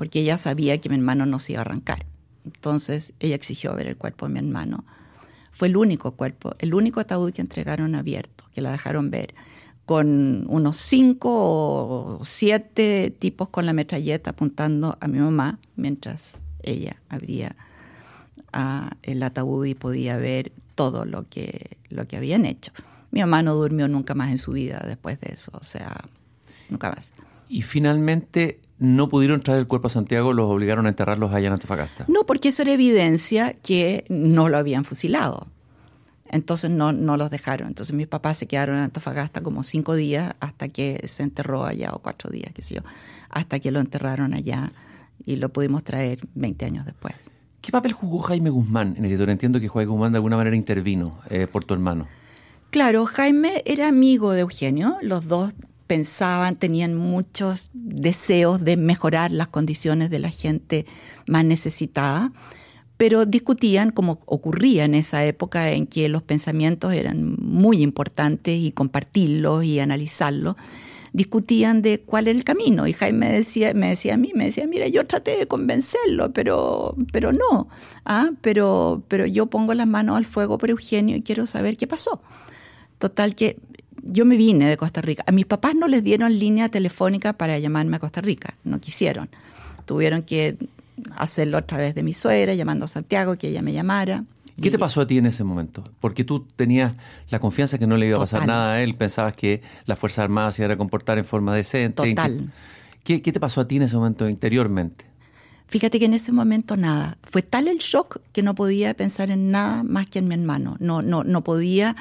porque 0.00 0.20
ella 0.20 0.38
sabía 0.38 0.80
que 0.80 0.88
mi 0.88 0.94
hermano 0.94 1.26
no 1.26 1.38
se 1.38 1.52
iba 1.52 1.60
a 1.60 1.64
arrancar. 1.66 2.06
Entonces 2.46 3.12
ella 3.20 3.34
exigió 3.34 3.74
ver 3.74 3.86
el 3.86 3.98
cuerpo 3.98 4.26
de 4.26 4.32
mi 4.32 4.38
hermano. 4.38 4.86
Fue 5.52 5.68
el 5.68 5.76
único 5.76 6.12
cuerpo, 6.12 6.54
el 6.58 6.72
único 6.72 7.00
ataúd 7.00 7.34
que 7.34 7.42
entregaron 7.42 7.94
abierto, 7.94 8.44
que 8.54 8.62
la 8.62 8.72
dejaron 8.72 9.10
ver, 9.10 9.34
con 9.90 10.44
unos 10.46 10.76
cinco 10.76 11.30
o 11.32 12.24
siete 12.24 13.12
tipos 13.18 13.48
con 13.48 13.66
la 13.66 13.72
metralleta 13.72 14.30
apuntando 14.30 14.96
a 15.00 15.08
mi 15.08 15.18
mamá 15.18 15.58
mientras 15.74 16.38
ella 16.62 16.94
abría 17.08 17.56
el 19.02 19.20
ataúd 19.24 19.66
y 19.66 19.74
podía 19.74 20.16
ver 20.16 20.52
todo 20.76 21.04
lo 21.06 21.24
que, 21.24 21.76
lo 21.88 22.06
que 22.06 22.16
habían 22.16 22.46
hecho. 22.46 22.70
Mi 23.10 23.18
mamá 23.18 23.42
no 23.42 23.56
durmió 23.56 23.88
nunca 23.88 24.14
más 24.14 24.30
en 24.30 24.38
su 24.38 24.52
vida 24.52 24.80
después 24.86 25.20
de 25.20 25.32
eso, 25.32 25.50
o 25.60 25.64
sea, 25.64 26.04
nunca 26.68 26.90
más. 26.90 27.10
Y 27.48 27.62
finalmente 27.62 28.60
no 28.78 29.08
pudieron 29.08 29.42
traer 29.42 29.58
el 29.58 29.66
cuerpo 29.66 29.88
a 29.88 29.90
Santiago, 29.90 30.32
los 30.32 30.48
obligaron 30.48 30.86
a 30.86 30.90
enterrarlos 30.90 31.32
allá 31.32 31.48
en 31.48 31.54
Antofagasta. 31.54 32.04
No, 32.06 32.26
porque 32.26 32.50
eso 32.50 32.62
era 32.62 32.70
evidencia 32.70 33.54
que 33.54 34.04
no 34.08 34.48
lo 34.48 34.56
habían 34.56 34.84
fusilado. 34.84 35.48
Entonces 36.30 36.70
no, 36.70 36.92
no 36.92 37.16
los 37.16 37.30
dejaron. 37.30 37.68
Entonces 37.68 37.94
mis 37.94 38.06
papás 38.06 38.38
se 38.38 38.46
quedaron 38.46 38.76
en 38.76 38.82
Antofagasta 38.82 39.42
como 39.42 39.64
cinco 39.64 39.94
días 39.94 40.34
hasta 40.40 40.68
que 40.68 41.02
se 41.06 41.22
enterró 41.22 41.64
allá, 41.64 41.92
o 41.92 41.98
cuatro 41.98 42.30
días, 42.30 42.52
qué 42.54 42.62
sé 42.62 42.76
yo, 42.76 42.82
hasta 43.28 43.58
que 43.58 43.70
lo 43.70 43.80
enterraron 43.80 44.32
allá 44.32 44.72
y 45.26 45.36
lo 45.36 45.50
pudimos 45.50 45.84
traer 45.84 46.20
20 46.34 46.64
años 46.64 46.86
después. 46.86 47.14
¿Qué 47.60 47.72
papel 47.72 47.92
jugó 47.92 48.20
Jaime 48.20 48.48
Guzmán 48.48 48.94
en 48.96 49.04
el 49.04 49.28
Entiendo 49.28 49.60
que 49.60 49.68
Jaime 49.68 49.90
Guzmán 49.90 50.12
de 50.12 50.18
alguna 50.18 50.36
manera 50.36 50.56
intervino 50.56 51.18
eh, 51.28 51.46
por 51.50 51.64
tu 51.64 51.74
hermano. 51.74 52.06
Claro, 52.70 53.04
Jaime 53.04 53.62
era 53.66 53.88
amigo 53.88 54.32
de 54.32 54.40
Eugenio, 54.40 54.96
los 55.02 55.26
dos 55.26 55.52
pensaban, 55.86 56.54
tenían 56.54 56.94
muchos 56.94 57.70
deseos 57.74 58.64
de 58.64 58.76
mejorar 58.76 59.32
las 59.32 59.48
condiciones 59.48 60.08
de 60.08 60.20
la 60.20 60.30
gente 60.30 60.86
más 61.26 61.44
necesitada, 61.44 62.32
pero 63.00 63.24
discutían, 63.24 63.92
como 63.92 64.18
ocurría 64.26 64.84
en 64.84 64.94
esa 64.94 65.24
época 65.24 65.70
en 65.70 65.86
que 65.86 66.10
los 66.10 66.22
pensamientos 66.22 66.92
eran 66.92 67.34
muy 67.40 67.80
importantes 67.80 68.60
y 68.60 68.72
compartirlos 68.72 69.64
y 69.64 69.80
analizarlos, 69.80 70.56
discutían 71.14 71.80
de 71.80 72.00
cuál 72.00 72.28
era 72.28 72.36
el 72.36 72.44
camino. 72.44 72.86
Y 72.86 72.92
Jaime 72.92 73.32
decía, 73.32 73.72
me 73.72 73.88
decía 73.88 74.12
a 74.12 74.16
mí, 74.18 74.32
me 74.34 74.44
decía, 74.44 74.66
mira, 74.66 74.86
yo 74.86 75.06
traté 75.06 75.38
de 75.38 75.46
convencerlo, 75.46 76.34
pero, 76.34 76.94
pero 77.10 77.32
no. 77.32 77.68
¿ah? 78.04 78.32
Pero, 78.42 79.02
pero 79.08 79.24
yo 79.24 79.46
pongo 79.46 79.72
las 79.72 79.88
manos 79.88 80.18
al 80.18 80.26
fuego 80.26 80.58
por 80.58 80.68
Eugenio 80.68 81.16
y 81.16 81.22
quiero 81.22 81.46
saber 81.46 81.78
qué 81.78 81.86
pasó. 81.86 82.20
Total 82.98 83.34
que 83.34 83.56
yo 84.02 84.26
me 84.26 84.36
vine 84.36 84.68
de 84.68 84.76
Costa 84.76 85.00
Rica. 85.00 85.24
A 85.26 85.32
mis 85.32 85.46
papás 85.46 85.74
no 85.74 85.88
les 85.88 86.04
dieron 86.04 86.38
línea 86.38 86.68
telefónica 86.68 87.32
para 87.32 87.58
llamarme 87.58 87.96
a 87.96 87.98
Costa 87.98 88.20
Rica, 88.20 88.58
no 88.62 88.78
quisieron. 88.78 89.30
Tuvieron 89.86 90.22
que 90.22 90.58
hacerlo 91.16 91.58
a 91.58 91.62
través 91.62 91.94
de 91.94 92.02
mi 92.02 92.12
suegra, 92.12 92.54
llamando 92.54 92.84
a 92.84 92.88
Santiago, 92.88 93.36
que 93.36 93.48
ella 93.48 93.62
me 93.62 93.72
llamara. 93.72 94.24
¿Qué 94.60 94.70
te 94.70 94.78
pasó 94.78 95.00
a 95.00 95.06
ti 95.06 95.16
en 95.16 95.26
ese 95.26 95.42
momento? 95.42 95.82
Porque 96.00 96.22
tú 96.22 96.46
tenías 96.56 96.94
la 97.30 97.38
confianza 97.38 97.78
que 97.78 97.86
no 97.86 97.96
le 97.96 98.08
iba 98.08 98.18
a 98.18 98.20
pasar 98.20 98.46
nada 98.46 98.74
a 98.74 98.82
él, 98.82 98.94
pensabas 98.94 99.34
que 99.34 99.62
las 99.86 99.98
Fuerzas 99.98 100.24
Armadas 100.24 100.54
se 100.54 100.62
iban 100.62 100.72
a 100.72 100.76
comportar 100.76 101.18
en 101.18 101.24
forma 101.24 101.54
decente. 101.54 102.10
Total. 102.10 102.52
¿Qué, 103.02 103.22
¿Qué 103.22 103.32
te 103.32 103.40
pasó 103.40 103.62
a 103.62 103.68
ti 103.68 103.76
en 103.76 103.82
ese 103.82 103.96
momento 103.96 104.28
interiormente? 104.28 105.06
Fíjate 105.66 105.98
que 105.98 106.04
en 106.04 106.14
ese 106.14 106.32
momento 106.32 106.76
nada. 106.76 107.16
Fue 107.22 107.42
tal 107.42 107.68
el 107.68 107.78
shock 107.78 108.20
que 108.32 108.42
no 108.42 108.54
podía 108.54 108.92
pensar 108.94 109.30
en 109.30 109.50
nada 109.50 109.84
más 109.84 110.06
que 110.06 110.18
en 110.18 110.28
mi 110.28 110.34
hermano. 110.34 110.76
No, 110.80 111.00
no, 111.00 111.22
no 111.22 111.44
podía 111.44 111.96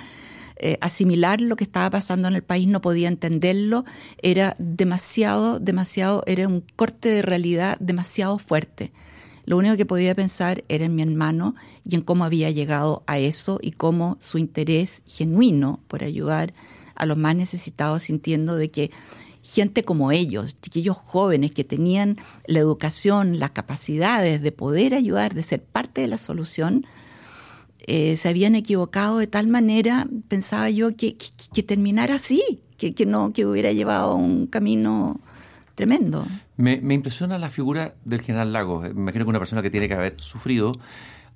eh, 0.60 0.78
asimilar 0.82 1.42
lo 1.42 1.56
que 1.56 1.64
estaba 1.64 1.90
pasando 1.90 2.28
en 2.28 2.36
el 2.36 2.44
país, 2.44 2.68
no 2.68 2.82
podía 2.82 3.08
entenderlo, 3.08 3.86
era 4.22 4.56
demasiado, 4.60 5.60
demasiado, 5.60 6.24
era 6.26 6.48
un 6.48 6.64
corte 6.76 7.10
de 7.10 7.22
realidad 7.22 7.78
demasiado 7.80 8.38
fuerte. 8.40 8.92
Lo 9.46 9.58
único 9.58 9.78
que 9.78 9.86
podía 9.86 10.14
pensar 10.14 10.64
era 10.68 10.86
en 10.86 10.96
mi 10.96 11.02
hermano 11.02 11.56
y 11.84 11.96
en 11.96 12.02
cómo 12.02 12.24
había 12.24 12.52
llegado 12.52 13.04
a 13.08 13.18
eso 13.18 13.60
y 13.62 13.72
cómo 13.72 14.18
su 14.20 14.38
interés 14.38 15.02
genuino 15.08 15.80
por 15.88 16.04
ayudar 16.04 16.54
a 16.94 17.06
los 17.06 17.18
más 17.18 17.36
necesitados, 17.36 18.04
sintiendo 18.04 18.56
de 18.58 18.70
que 18.70 18.92
gente 19.42 19.84
como 19.84 20.12
ellos, 20.12 20.60
chiquillos 20.62 20.98
jóvenes 20.98 21.54
que 21.54 21.64
tenían 21.64 22.18
la 22.46 22.60
educación, 22.60 23.40
las 23.40 23.52
capacidades 23.52 24.42
de 24.42 24.52
poder 24.52 24.94
ayudar, 24.94 25.34
de 25.34 25.42
ser 25.42 25.64
parte 25.64 26.02
de 26.02 26.08
la 26.08 26.18
solución, 26.18 26.86
eh, 27.90 28.18
se 28.18 28.30
habían 28.30 28.54
equivocado 28.54 29.18
de 29.18 29.26
tal 29.26 29.48
manera, 29.48 30.08
pensaba 30.28 30.70
yo, 30.70 30.96
que, 30.96 31.18
que, 31.54 31.64
terminara 31.64 32.16
así, 32.16 32.62
que, 32.78 32.94
que, 32.94 33.08
no, 33.08 33.34
que 33.34 33.48
hubiera 33.48 33.72
llevado 33.72 34.14
un 34.14 34.46
camino 34.46 35.20
tremendo. 35.74 36.24
Me, 36.56 36.80
me, 36.82 36.94
impresiona 36.94 37.40
la 37.40 37.50
figura 37.50 37.96
del 38.06 38.22
general 38.22 38.54
Lagos. 38.54 38.84
Me 38.94 39.02
imagino 39.02 39.26
que 39.26 39.30
una 39.30 39.40
persona 39.40 39.64
que 39.64 39.72
tiene 39.72 39.88
que 39.88 39.96
haber 39.96 40.22
sufrido, 40.22 40.74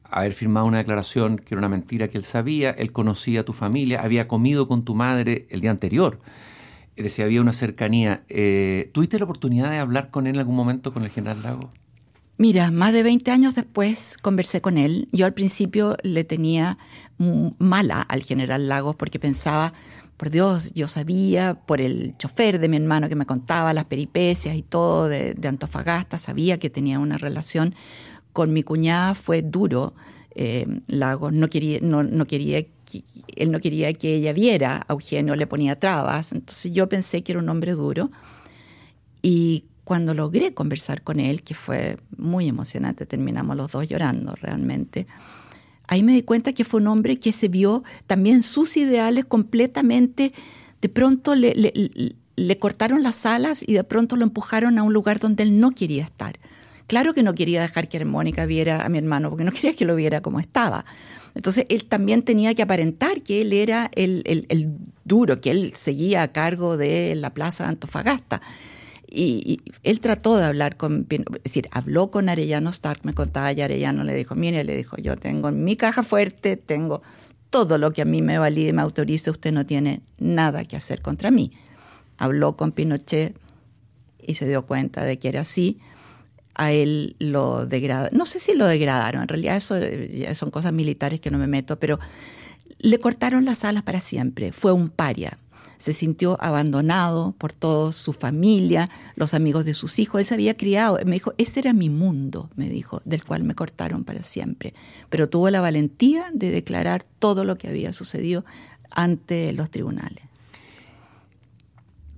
haber 0.04 0.34
firmado 0.34 0.68
una 0.68 0.78
declaración 0.78 1.38
que 1.38 1.56
era 1.56 1.60
una 1.60 1.70
mentira 1.70 2.08
que 2.08 2.20
él 2.20 2.24
sabía, 2.24 2.70
él 2.70 2.92
conocía 2.92 3.40
a 3.40 3.44
tu 3.44 3.54
familia, 3.54 4.04
había 4.04 4.28
comido 4.28 4.68
con 4.68 4.86
tu 4.86 4.94
madre 4.94 5.48
el 5.50 5.60
día 5.62 5.72
anterior. 5.72 6.20
Es 6.96 7.04
decir, 7.04 7.26
había 7.26 7.42
una 7.42 7.54
cercanía. 7.54 8.24
Eh, 8.30 8.92
¿Tuviste 8.94 9.18
la 9.18 9.26
oportunidad 9.26 9.72
de 9.72 9.80
hablar 9.80 10.12
con 10.12 10.28
él 10.28 10.36
en 10.36 10.42
algún 10.42 10.56
momento, 10.56 10.94
con 10.94 11.04
el 11.04 11.10
general 11.10 11.42
Lagos? 11.42 11.74
Mira, 12.38 12.72
más 12.72 12.94
de 12.94 13.04
20 13.04 13.30
años 13.32 13.56
después 13.56 14.18
conversé 14.18 14.60
con 14.60 14.78
él. 14.78 15.08
Yo 15.12 15.26
al 15.26 15.34
principio 15.34 15.96
le 16.02 16.24
tenía 16.24 16.78
mala 17.60 18.02
al 18.02 18.24
general 18.24 18.68
Lagos 18.68 18.96
porque 18.96 19.20
pensaba, 19.20 19.74
por 20.18 20.30
Dios, 20.30 20.74
yo 20.74 20.88
sabía 20.88 21.56
por 21.66 21.80
el 21.80 22.16
chofer 22.18 22.60
de 22.60 22.70
mi 22.70 22.78
hermano 22.78 23.08
que 23.08 23.16
me 23.16 23.26
contaba 23.26 23.74
las 23.74 23.86
peripecias 23.86 24.56
y 24.56 24.64
todo 24.64 25.10
de, 25.10 25.36
Antofagasta, 25.48 26.18
sabía 26.18 26.58
que 26.58 26.70
tenía 26.70 27.00
una 27.00 27.18
relación. 27.18 27.76
Con 28.32 28.52
mi 28.52 28.64
cuñada 28.64 29.14
fue 29.14 29.42
duro. 29.44 29.94
Eh, 30.36 30.66
Lagos 30.88 31.34
no 31.34 31.48
quería, 31.50 31.80
no, 31.82 32.26
quería 32.26 32.66
él 33.36 33.52
no 33.52 33.60
quería 33.60 33.94
que 33.94 34.16
ella 34.16 34.34
viera 34.34 34.86
a 34.88 34.94
Eugenio, 34.94 35.36
le 35.36 35.48
ponía 35.48 35.80
trabas. 35.80 36.32
Entonces 36.32 36.72
yo 36.72 36.90
pensé 36.90 37.24
que 37.24 37.34
era 37.34 37.40
un 37.40 37.50
hombre 37.50 37.74
duro. 37.74 38.12
Y 39.22 39.66
cuando 39.84 40.14
logré 40.14 40.54
conversar 40.54 41.02
con 41.02 41.20
él, 41.20 41.44
que 41.44 41.54
fue 41.54 41.98
muy 42.18 42.48
emocionante, 42.48 43.06
terminamos 43.06 43.58
los 43.58 43.72
dos 43.72 43.88
llorando 43.88 44.36
realmente, 44.36 45.08
ahí 45.88 46.04
me 46.04 46.14
di 46.14 46.24
cuenta 46.24 46.54
que 46.54 46.64
fue 46.64 46.82
un 46.82 46.88
hombre 46.88 47.18
que 47.18 47.32
se 47.32 47.48
vio 47.48 47.84
también 48.08 48.44
sus 48.44 48.78
ideales 48.78 49.26
completamente, 49.26 50.34
de 50.82 50.90
pronto 50.90 51.36
le, 51.36 51.54
le, 52.36 52.60
cortaron 52.60 53.04
las 53.04 53.26
alas 53.26 53.64
y 53.66 53.74
de 53.74 53.84
pronto 53.84 54.16
lo 54.16 54.24
empujaron 54.24 54.80
a 54.80 54.84
un 54.84 54.94
lugar 54.94 55.20
donde 55.20 55.44
él 55.44 55.60
no 55.60 55.72
quería 55.72 56.04
estar. 56.04 56.40
Claro 56.88 57.14
que 57.14 57.24
no 57.24 57.34
quería 57.34 57.62
dejar 57.62 57.88
que 57.88 58.04
Mónica 58.04 58.46
viera 58.46 58.86
a 58.86 58.90
mi 58.90 58.98
hermano, 58.98 59.30
porque 59.30 59.46
no 59.46 59.52
quería 59.52 59.76
que 59.76 59.86
lo 59.86 59.96
viera 59.96 60.22
como 60.22 60.40
estaba. 60.40 60.86
Entonces 61.36 61.66
él 61.70 61.86
también 61.86 62.24
tenía 62.24 62.54
que 62.54 62.62
aparentar 62.62 63.22
que 63.22 63.42
él 63.42 63.54
era 63.54 63.90
el, 63.96 64.24
el, 64.26 64.46
el 64.50 64.78
duro, 65.04 65.42
que 65.42 65.52
él 65.52 65.74
seguía 65.76 66.22
a 66.22 66.32
cargo 66.32 66.78
de 66.78 67.16
la 67.16 67.34
plaza 67.34 67.68
Antofagasta. 67.68 68.42
Y, 69.16 69.62
él 69.84 70.00
trató 70.00 70.38
de 70.38 70.46
hablar 70.46 70.76
con, 70.76 71.06
es 71.08 71.44
decir, 71.44 71.68
habló 71.72 72.10
con 72.10 72.30
Arellano 72.30 72.72
Stark, 72.72 73.02
me 73.04 73.14
contaba 73.14 73.54
y 73.54 73.62
Arellano 73.62 74.04
le 74.04 74.16
dijo, 74.16 74.34
mire, 74.34 74.64
le 74.64 74.76
dijo, 74.76 74.98
yo 74.98 75.18
tengo 75.18 75.50
en 75.50 75.64
mi 75.64 75.76
caja 75.76 76.02
fuerte, 76.02 76.58
tengo 76.58 77.04
todo 77.52 77.78
lo 77.78 77.94
que 77.94 78.02
a 78.02 78.06
mí 78.06 78.24
me 78.24 78.40
valide 78.40 78.70
y 78.70 78.74
me 78.74 78.82
autorice, 78.82 79.30
usted 79.30 79.52
no 79.52 79.68
tiene 79.68 80.02
nada 80.18 80.66
que 80.66 80.76
hacer 80.76 81.04
contra 81.04 81.30
mí. 81.30 81.52
Habló 82.18 82.58
con 82.58 82.72
Pinochet 82.72 83.38
y 84.20 84.34
se 84.34 84.48
dio 84.48 84.66
cuenta 84.66 85.06
de 85.06 85.20
que 85.20 85.30
era 85.30 85.42
así. 85.42 85.80
A 86.56 86.72
él 86.72 87.16
lo 87.20 87.68
degradaron, 87.68 88.18
no 88.18 88.26
sé 88.26 88.40
si 88.40 88.56
lo 88.56 88.66
degradaron, 88.66 89.22
en 89.22 89.28
realidad 89.28 89.58
eso 89.58 89.76
son 90.34 90.50
cosas 90.50 90.74
militares 90.74 91.20
que 91.20 91.30
no 91.30 91.38
me 91.38 91.48
meto, 91.48 91.80
pero 91.80 92.00
le 92.80 93.00
cortaron 93.00 93.46
las 93.46 93.64
alas 93.64 93.84
para 93.84 94.00
siempre, 94.00 94.52
fue 94.52 94.72
un 94.72 94.90
paria 94.90 95.38
se 95.84 95.92
sintió 95.92 96.38
abandonado 96.42 97.36
por 97.38 97.52
toda 97.52 97.92
su 97.92 98.14
familia, 98.14 98.90
los 99.18 99.34
amigos 99.34 99.66
de 99.66 99.74
sus 99.74 100.00
hijos. 100.00 100.20
Él 100.22 100.26
se 100.26 100.34
había 100.34 100.56
criado. 100.56 100.98
Me 101.06 101.12
dijo, 101.12 101.34
ese 101.38 101.60
era 101.60 101.74
mi 101.74 101.90
mundo, 101.90 102.50
me 102.56 102.70
dijo, 102.70 103.02
del 103.04 103.26
cual 103.26 103.44
me 103.44 103.54
cortaron 103.54 104.06
para 104.06 104.24
siempre. 104.24 104.74
Pero 105.10 105.28
tuvo 105.28 105.50
la 105.50 105.60
valentía 105.60 106.32
de 106.34 106.52
declarar 106.52 107.04
todo 107.20 107.44
lo 107.44 107.58
que 107.58 107.68
había 107.68 107.92
sucedido 107.92 108.46
ante 108.92 109.52
los 109.52 109.70
tribunales. 109.72 110.24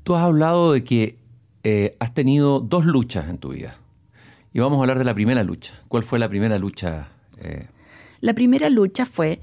Tú 0.04 0.14
has 0.14 0.22
hablado 0.22 0.74
de 0.74 0.84
que 0.84 1.18
eh, 1.64 1.98
has 2.00 2.14
tenido 2.14 2.60
dos 2.60 2.86
luchas 2.86 3.28
en 3.30 3.40
tu 3.40 3.50
vida. 3.50 3.80
Y 4.54 4.60
vamos 4.60 4.78
a 4.78 4.82
hablar 4.82 5.00
de 5.00 5.06
la 5.06 5.16
primera 5.16 5.44
lucha. 5.44 5.74
¿Cuál 5.88 6.04
fue 6.04 6.20
la 6.20 6.30
primera 6.30 6.60
lucha? 6.60 7.08
Eh? 7.40 7.66
La 8.22 8.36
primera 8.36 8.70
lucha 8.70 9.08
fue 9.08 9.42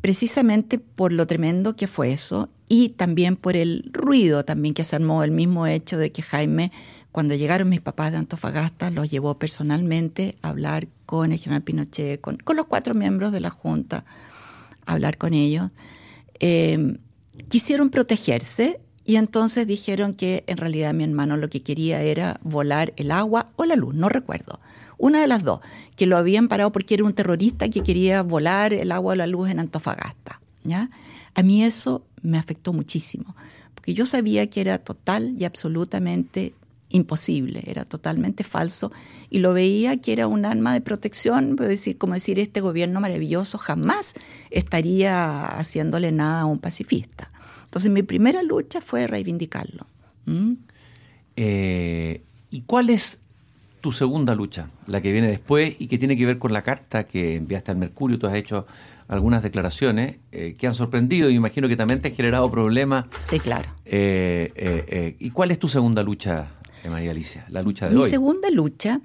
precisamente 0.00 0.78
por 0.78 1.12
lo 1.12 1.26
tremendo 1.26 1.76
que 1.76 1.88
fue 1.88 2.10
eso 2.10 2.48
y 2.72 2.90
también 2.90 3.34
por 3.34 3.56
el 3.56 3.90
ruido 3.92 4.44
también 4.44 4.74
que 4.74 4.84
se 4.84 4.94
armó, 4.94 5.24
el 5.24 5.32
mismo 5.32 5.66
hecho 5.66 5.98
de 5.98 6.12
que 6.12 6.22
Jaime, 6.22 6.70
cuando 7.10 7.34
llegaron 7.34 7.68
mis 7.68 7.80
papás 7.80 8.12
de 8.12 8.18
Antofagasta, 8.18 8.92
los 8.92 9.10
llevó 9.10 9.34
personalmente 9.34 10.36
a 10.40 10.50
hablar 10.50 10.86
con 11.04 11.32
el 11.32 11.40
general 11.40 11.62
Pinochet, 11.62 12.20
con, 12.20 12.38
los 12.54 12.66
cuatro 12.66 12.94
miembros 12.94 13.32
de 13.32 13.40
la 13.40 13.50
Junta, 13.50 14.04
a 14.86 14.92
hablar 14.92 15.18
con 15.18 15.34
ellos. 15.34 15.72
Em, 16.38 16.98
quisieron 17.48 17.90
protegerse 17.90 18.78
y 19.04 19.16
entonces 19.16 19.66
dijeron 19.66 20.14
que 20.14 20.44
en 20.46 20.56
realidad 20.56 20.94
mi 20.94 21.02
hermano 21.02 21.36
lo 21.36 21.50
que 21.50 21.64
quería 21.64 22.00
era 22.02 22.38
volar 22.44 22.92
el 22.94 23.10
agua 23.10 23.48
o 23.56 23.64
la 23.64 23.74
luz, 23.74 23.96
no 23.96 24.08
recuerdo. 24.08 24.60
Una 24.96 25.20
de 25.20 25.26
las 25.26 25.42
dos, 25.42 25.58
que 25.96 26.06
lo 26.06 26.16
habían 26.16 26.46
parado 26.46 26.70
porque 26.70 26.94
era 26.94 27.02
un 27.02 27.14
terrorista 27.14 27.68
que 27.68 27.82
quería 27.82 28.22
volar 28.22 28.72
el 28.72 28.92
agua 28.92 29.14
o 29.14 29.16
la 29.16 29.26
luz 29.26 29.50
en 29.50 29.58
Antofagasta. 29.58 30.40
¿ya? 30.62 30.88
A 31.34 31.42
mí 31.42 31.64
eso 31.64 32.04
me 32.22 32.38
afectó 32.38 32.72
muchísimo, 32.72 33.34
porque 33.74 33.94
yo 33.94 34.06
sabía 34.06 34.48
que 34.48 34.60
era 34.60 34.78
total 34.78 35.34
y 35.38 35.44
absolutamente 35.44 36.54
imposible, 36.90 37.62
era 37.66 37.84
totalmente 37.84 38.44
falso 38.44 38.92
y 39.30 39.38
lo 39.38 39.52
veía 39.52 39.96
que 39.98 40.12
era 40.12 40.26
un 40.26 40.44
arma 40.44 40.72
de 40.72 40.80
protección, 40.80 41.56
decir, 41.56 41.96
como 41.96 42.14
decir, 42.14 42.38
este 42.38 42.60
gobierno 42.60 43.00
maravilloso 43.00 43.58
jamás 43.58 44.14
estaría 44.50 45.46
haciéndole 45.46 46.12
nada 46.12 46.42
a 46.42 46.44
un 46.46 46.58
pacifista. 46.58 47.30
Entonces 47.64 47.90
mi 47.90 48.02
primera 48.02 48.42
lucha 48.42 48.80
fue 48.80 49.06
reivindicarlo. 49.06 49.86
¿Mm? 50.26 50.54
Eh, 51.36 52.22
¿Y 52.50 52.62
cuál 52.62 52.90
es 52.90 53.20
tu 53.80 53.92
segunda 53.92 54.34
lucha, 54.34 54.68
la 54.86 55.00
que 55.00 55.12
viene 55.12 55.28
después 55.28 55.76
y 55.78 55.86
que 55.86 55.96
tiene 55.96 56.16
que 56.16 56.26
ver 56.26 56.38
con 56.38 56.52
la 56.52 56.62
carta 56.62 57.04
que 57.04 57.36
enviaste 57.36 57.70
al 57.70 57.78
Mercurio? 57.78 58.18
Tú 58.18 58.26
has 58.26 58.34
hecho 58.34 58.66
algunas 59.10 59.42
declaraciones 59.42 60.16
eh, 60.32 60.54
que 60.56 60.66
han 60.66 60.74
sorprendido 60.74 61.28
y 61.30 61.34
imagino 61.34 61.68
que 61.68 61.76
también 61.76 62.00
te 62.00 62.08
han 62.08 62.14
generado 62.14 62.50
problemas. 62.50 63.06
Sí, 63.28 63.40
claro. 63.40 63.68
Eh, 63.84 65.16
¿Y 65.18 65.30
cuál 65.30 65.50
es 65.50 65.58
tu 65.58 65.68
segunda 65.68 66.02
lucha, 66.02 66.48
María 66.88 67.10
Alicia? 67.10 67.44
La 67.48 67.62
lucha 67.62 67.88
de 67.88 67.96
hoy. 67.96 68.04
Mi 68.04 68.10
segunda 68.10 68.50
lucha 68.50 69.00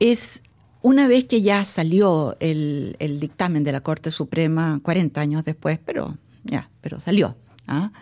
es 0.00 0.42
una 0.80 1.08
vez 1.08 1.24
que 1.24 1.42
ya 1.42 1.64
salió 1.64 2.36
el, 2.40 2.96
el, 3.00 3.20
dictamen 3.20 3.64
de 3.64 3.72
la 3.72 3.82
Corte 3.82 4.10
Suprema, 4.10 4.80
40 4.82 5.20
años 5.20 5.44
después, 5.44 5.78
pero 5.84 6.16
ya, 6.44 6.70
pero 6.80 6.98
salió. 6.98 7.36
¿ah? 7.66 7.92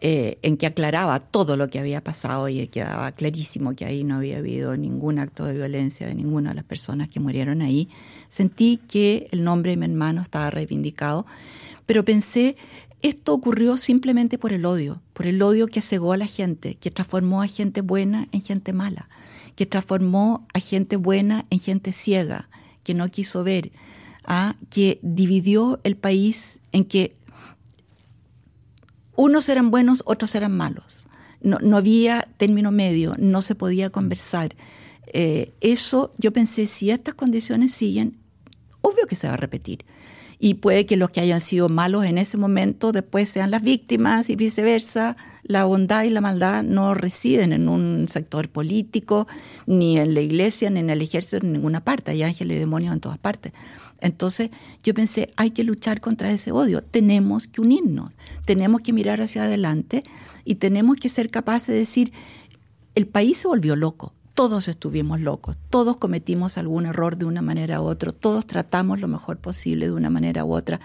Eh, 0.00 0.38
en 0.42 0.56
que 0.56 0.66
aclaraba 0.66 1.18
todo 1.18 1.56
lo 1.56 1.70
que 1.70 1.80
había 1.80 2.04
pasado 2.04 2.48
y 2.48 2.68
quedaba 2.68 3.10
clarísimo 3.10 3.74
que 3.74 3.84
ahí 3.84 4.04
no 4.04 4.14
había 4.14 4.38
habido 4.38 4.76
ningún 4.76 5.18
acto 5.18 5.44
de 5.44 5.54
violencia 5.54 6.06
de 6.06 6.14
ninguna 6.14 6.50
de 6.50 6.54
las 6.54 6.64
personas 6.64 7.08
que 7.08 7.18
murieron 7.18 7.62
ahí, 7.62 7.88
sentí 8.28 8.76
que 8.76 9.26
el 9.32 9.42
nombre 9.42 9.72
de 9.72 9.76
mi 9.76 9.86
hermano 9.86 10.22
estaba 10.22 10.50
reivindicado, 10.50 11.26
pero 11.84 12.04
pensé, 12.04 12.56
esto 13.02 13.34
ocurrió 13.34 13.76
simplemente 13.76 14.38
por 14.38 14.52
el 14.52 14.66
odio, 14.66 15.02
por 15.14 15.26
el 15.26 15.42
odio 15.42 15.66
que 15.66 15.80
cegó 15.80 16.12
a 16.12 16.16
la 16.16 16.26
gente, 16.26 16.76
que 16.76 16.92
transformó 16.92 17.42
a 17.42 17.48
gente 17.48 17.80
buena 17.80 18.28
en 18.30 18.40
gente 18.40 18.72
mala, 18.72 19.08
que 19.56 19.66
transformó 19.66 20.46
a 20.54 20.60
gente 20.60 20.94
buena 20.94 21.44
en 21.50 21.58
gente 21.58 21.92
ciega, 21.92 22.48
que 22.84 22.94
no 22.94 23.10
quiso 23.10 23.42
ver, 23.42 23.72
¿ah? 24.22 24.54
que 24.70 25.00
dividió 25.02 25.80
el 25.82 25.96
país 25.96 26.60
en 26.70 26.84
que 26.84 27.17
unos 29.18 29.48
eran 29.48 29.72
buenos, 29.72 30.04
otros 30.06 30.36
eran 30.36 30.56
malos. 30.56 31.08
No, 31.40 31.76
había 31.76 32.28
término 32.36 32.70
medio, 32.70 33.14
no 33.18 33.42
se 33.42 33.56
podía 33.56 33.90
conversar. 33.90 34.54
Eh, 35.12 35.52
eso 35.60 36.12
yo 36.18 36.32
pensé, 36.32 36.66
si 36.66 36.92
estas 36.92 37.14
condiciones 37.14 37.72
siguen, 37.72 38.16
obvio 38.80 39.08
que 39.08 39.16
se 39.16 39.26
va 39.26 39.34
a 39.34 39.36
repetir. 39.36 39.84
Y 40.38 40.54
puede 40.54 40.86
que 40.86 40.96
los 40.96 41.10
que 41.10 41.20
hayan 41.20 41.40
sido 41.40 41.68
malos 41.68 42.04
en 42.04 42.16
ese 42.16 42.36
momento 42.36 42.92
después 42.92 43.28
sean 43.28 43.50
las 43.50 43.62
víctimas 43.62 44.30
y 44.30 44.36
viceversa. 44.36 45.16
La 45.42 45.64
bondad 45.64 46.04
y 46.04 46.10
la 46.10 46.20
maldad 46.20 46.62
no 46.62 46.94
residen 46.94 47.52
en 47.52 47.68
un 47.68 48.06
sector 48.08 48.48
político, 48.48 49.26
ni 49.66 49.98
en 49.98 50.14
la 50.14 50.20
iglesia, 50.20 50.70
ni 50.70 50.78
en 50.78 50.90
el 50.90 51.02
ejército, 51.02 51.44
en 51.44 51.54
ninguna 51.54 51.82
parte. 51.82 52.12
Hay 52.12 52.22
ángeles 52.22 52.56
y 52.56 52.60
demonios 52.60 52.94
en 52.94 53.00
todas 53.00 53.18
partes. 53.18 53.52
Entonces 54.00 54.50
yo 54.82 54.94
pensé, 54.94 55.32
hay 55.36 55.50
que 55.50 55.64
luchar 55.64 56.00
contra 56.00 56.30
ese 56.30 56.52
odio, 56.52 56.82
tenemos 56.82 57.46
que 57.46 57.60
unirnos, 57.60 58.12
tenemos 58.44 58.80
que 58.82 58.92
mirar 58.92 59.20
hacia 59.20 59.44
adelante 59.44 60.04
y 60.44 60.56
tenemos 60.56 60.96
que 60.96 61.08
ser 61.08 61.30
capaces 61.30 61.68
de 61.68 61.78
decir, 61.78 62.12
el 62.94 63.06
país 63.06 63.38
se 63.38 63.48
volvió 63.48 63.76
loco, 63.76 64.12
todos 64.34 64.68
estuvimos 64.68 65.20
locos, 65.20 65.56
todos 65.68 65.96
cometimos 65.96 66.58
algún 66.58 66.86
error 66.86 67.16
de 67.16 67.24
una 67.24 67.42
manera 67.42 67.80
u 67.80 67.86
otra, 67.86 68.12
todos 68.12 68.46
tratamos 68.46 69.00
lo 69.00 69.08
mejor 69.08 69.38
posible 69.38 69.86
de 69.86 69.92
una 69.92 70.10
manera 70.10 70.44
u 70.44 70.54
otra 70.54 70.80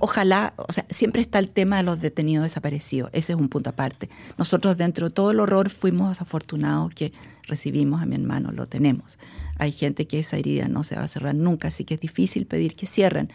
ojalá, 0.00 0.54
o 0.56 0.72
sea, 0.72 0.84
siempre 0.88 1.22
está 1.22 1.38
el 1.38 1.48
tema 1.48 1.76
de 1.76 1.82
los 1.84 2.00
detenidos 2.00 2.42
desaparecidos, 2.42 3.10
ese 3.12 3.34
es 3.34 3.38
un 3.38 3.48
punto 3.48 3.70
aparte. 3.70 4.08
Nosotros 4.36 4.76
dentro 4.76 5.08
de 5.08 5.14
todo 5.14 5.30
el 5.30 5.40
horror 5.40 5.70
fuimos 5.70 6.20
afortunados 6.20 6.94
que 6.94 7.12
recibimos 7.44 8.02
a 8.02 8.06
mi 8.06 8.16
hermano, 8.16 8.50
lo 8.50 8.66
tenemos. 8.66 9.18
Hay 9.58 9.72
gente 9.72 10.06
que 10.06 10.18
esa 10.18 10.36
herida 10.36 10.68
no 10.68 10.82
se 10.82 10.96
va 10.96 11.02
a 11.02 11.08
cerrar 11.08 11.34
nunca, 11.34 11.68
así 11.68 11.84
que 11.84 11.94
es 11.94 12.00
difícil 12.00 12.46
pedir 12.46 12.74
que 12.74 12.86
cierren. 12.86 13.30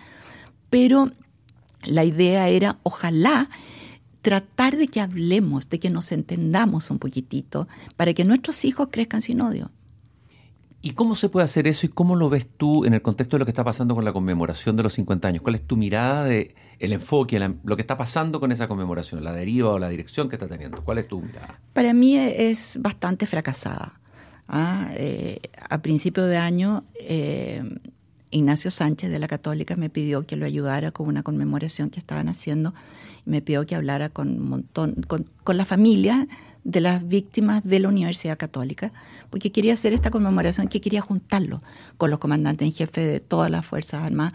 Pero 0.70 1.12
la 1.86 2.04
idea 2.04 2.50
era, 2.50 2.80
ojalá, 2.84 3.50
tratar 4.22 4.76
de 4.76 4.88
que 4.88 5.02
hablemos, 5.02 5.70
de 5.70 5.80
que 5.80 5.90
nos 5.90 6.12
entendamos 6.12 6.90
un 6.90 7.00
poquitito, 7.00 7.68
para 7.96 8.14
que 8.14 8.26
nuestros 8.26 8.66
hijos 8.66 8.90
crezcan 8.92 9.22
sin 9.22 9.42
odio. 9.42 9.72
¿Y 10.86 10.92
cómo 10.92 11.16
se 11.16 11.30
puede 11.30 11.46
hacer 11.46 11.66
eso 11.66 11.88
y 11.88 11.90
cómo 11.90 12.16
lo 12.16 12.30
ves 12.30 12.48
tú 12.48 12.86
en 12.86 12.94
el 12.94 13.02
contexto 13.02 13.38
de 13.38 13.40
lo 13.40 13.46
que 13.46 13.50
está 13.50 13.64
pasando 13.64 13.96
con 13.96 14.06
la 14.06 14.14
conmemoración 14.14 14.76
de 14.76 14.84
los 14.84 14.94
50 14.94 15.28
años? 15.28 15.42
¿Cuál 15.42 15.56
es 15.56 15.66
tu 15.66 15.78
mirada 15.78 16.24
de 16.24 16.54
el 16.78 16.94
enfoque, 16.94 17.40
lo 17.40 17.76
que 17.76 17.82
está 17.82 17.98
pasando 17.98 18.40
con 18.40 18.52
esa 18.52 18.68
conmemoración, 18.68 19.24
la 19.24 19.34
deriva 19.34 19.70
o 19.70 19.80
la 19.80 19.90
dirección 19.90 20.30
que 20.30 20.36
está 20.36 20.48
teniendo? 20.48 20.84
¿Cuál 20.84 21.00
es 21.00 21.08
tu 21.08 21.22
mirada? 21.22 21.60
Para 21.74 21.92
mí 21.96 22.16
es 22.16 22.78
bastante 22.80 23.26
fracasada. 23.26 24.00
¿ah? 24.48 24.90
Eh, 24.94 25.40
a 25.72 25.82
principio 25.82 26.26
de 26.26 26.38
año, 26.38 26.84
eh, 27.00 27.64
Ignacio 28.30 28.70
Sánchez 28.70 29.10
de 29.10 29.18
la 29.18 29.28
Católica 29.28 29.76
me 29.76 29.90
pidió 29.90 30.28
que 30.28 30.36
lo 30.36 30.46
ayudara 30.46 30.92
con 30.92 31.08
una 31.08 31.24
conmemoración 31.24 31.90
que 31.90 32.00
estaban 32.00 32.30
haciendo. 32.30 32.76
Me 33.26 33.42
pidió 33.42 33.66
que 33.66 33.74
hablara 33.74 34.10
con 34.10 34.28
un 34.40 34.50
montón, 34.50 35.04
con, 35.08 35.26
con 35.44 35.58
la 35.58 35.66
familia 35.66 36.28
de 36.66 36.82
las 36.82 37.08
víctimas 37.08 37.64
de 37.64 37.80
la 37.80 37.88
Universidad 37.88 38.38
Católica, 38.38 38.92
porque 39.30 39.52
quería 39.52 39.74
hacer 39.74 39.94
esta 39.94 40.12
conmemoración, 40.12 40.68
que 40.68 40.82
quería 40.82 41.00
juntarlo 41.00 41.60
con 41.98 42.10
los 42.10 42.20
comandantes 42.20 42.66
en 42.68 42.74
jefe 42.74 43.02
de 43.02 43.20
todas 43.20 43.50
las 43.50 43.66
Fuerzas 43.66 44.04
Armadas, 44.04 44.34